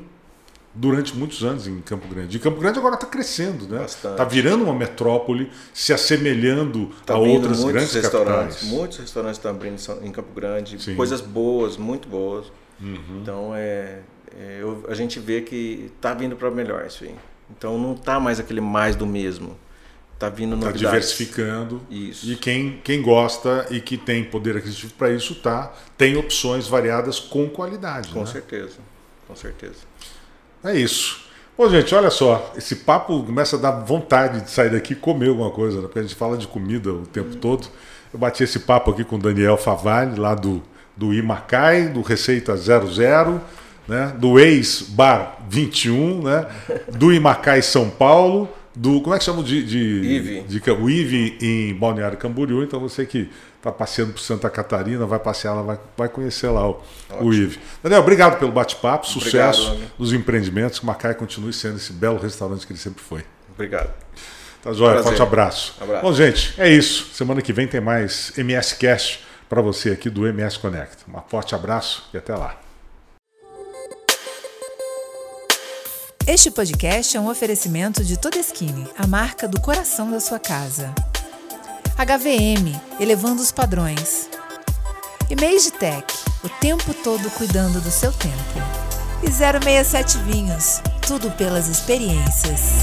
[0.75, 2.35] durante muitos anos em Campo Grande.
[2.35, 3.85] E Campo Grande agora está crescendo, né?
[3.85, 8.57] Está virando uma metrópole, se assemelhando tá a outras grandes restaurantes.
[8.57, 8.63] capitais.
[8.63, 10.95] Muitos restaurantes estão abrindo em Campo Grande, Sim.
[10.95, 12.51] coisas boas, muito boas.
[12.81, 13.21] Uhum.
[13.21, 13.99] Então é,
[14.37, 17.15] é eu, a gente vê que está vindo para melhor isso aí.
[17.49, 19.57] Então não está mais aquele mais do mesmo.
[20.13, 20.81] Está vindo tá novidades.
[20.81, 21.81] Está diversificando.
[21.89, 22.29] Isso.
[22.29, 27.19] E quem, quem gosta e que tem poder aquisitivo para isso tá, tem opções variadas
[27.19, 28.09] com qualidade.
[28.09, 28.25] Com né?
[28.25, 28.77] certeza.
[29.27, 29.79] Com certeza.
[30.65, 31.23] É isso.
[31.57, 35.29] Bom, gente, olha só, esse papo começa a dar vontade de sair daqui e comer
[35.29, 35.83] alguma coisa, né?
[35.83, 37.39] porque a gente fala de comida o tempo uhum.
[37.39, 37.67] todo.
[38.11, 40.61] Eu bati esse papo aqui com o Daniel Favalli, lá do,
[40.97, 43.39] do Imacai, do Receita 00
[43.87, 44.13] né?
[44.17, 46.47] do ex-Bar 21, né?
[46.91, 49.01] do Imacai São Paulo, do.
[49.01, 49.63] Como é que chama de.
[49.63, 50.41] de, Ive.
[50.41, 52.63] de o Ive em Balneário Camboriú.
[52.63, 56.69] Então você que está passeando por Santa Catarina, vai passear lá, vai, vai conhecer lá
[56.69, 56.81] o,
[57.19, 57.59] o Ive.
[57.81, 62.19] Daniel, obrigado pelo bate-papo, sucesso obrigado, nos empreendimentos, que o Macai continue sendo esse belo
[62.19, 63.23] restaurante que ele sempre foi.
[63.53, 63.91] Obrigado.
[64.61, 65.75] Tá joia, forte abraço.
[65.79, 66.01] abraço.
[66.03, 67.13] Bom, gente, é isso.
[67.13, 71.03] Semana que vem tem mais MS Cast para você aqui do MS Connect.
[71.07, 72.64] Um forte abraço e até lá.
[76.27, 80.91] Este podcast é um oferecimento de Todeskine, a marca do coração da sua casa.
[81.95, 84.27] HVM, elevando os padrões.
[85.29, 85.35] E
[85.71, 86.03] Tech,
[86.43, 88.33] o tempo todo cuidando do seu tempo.
[89.21, 92.81] E 067 Vinhos, tudo pelas experiências.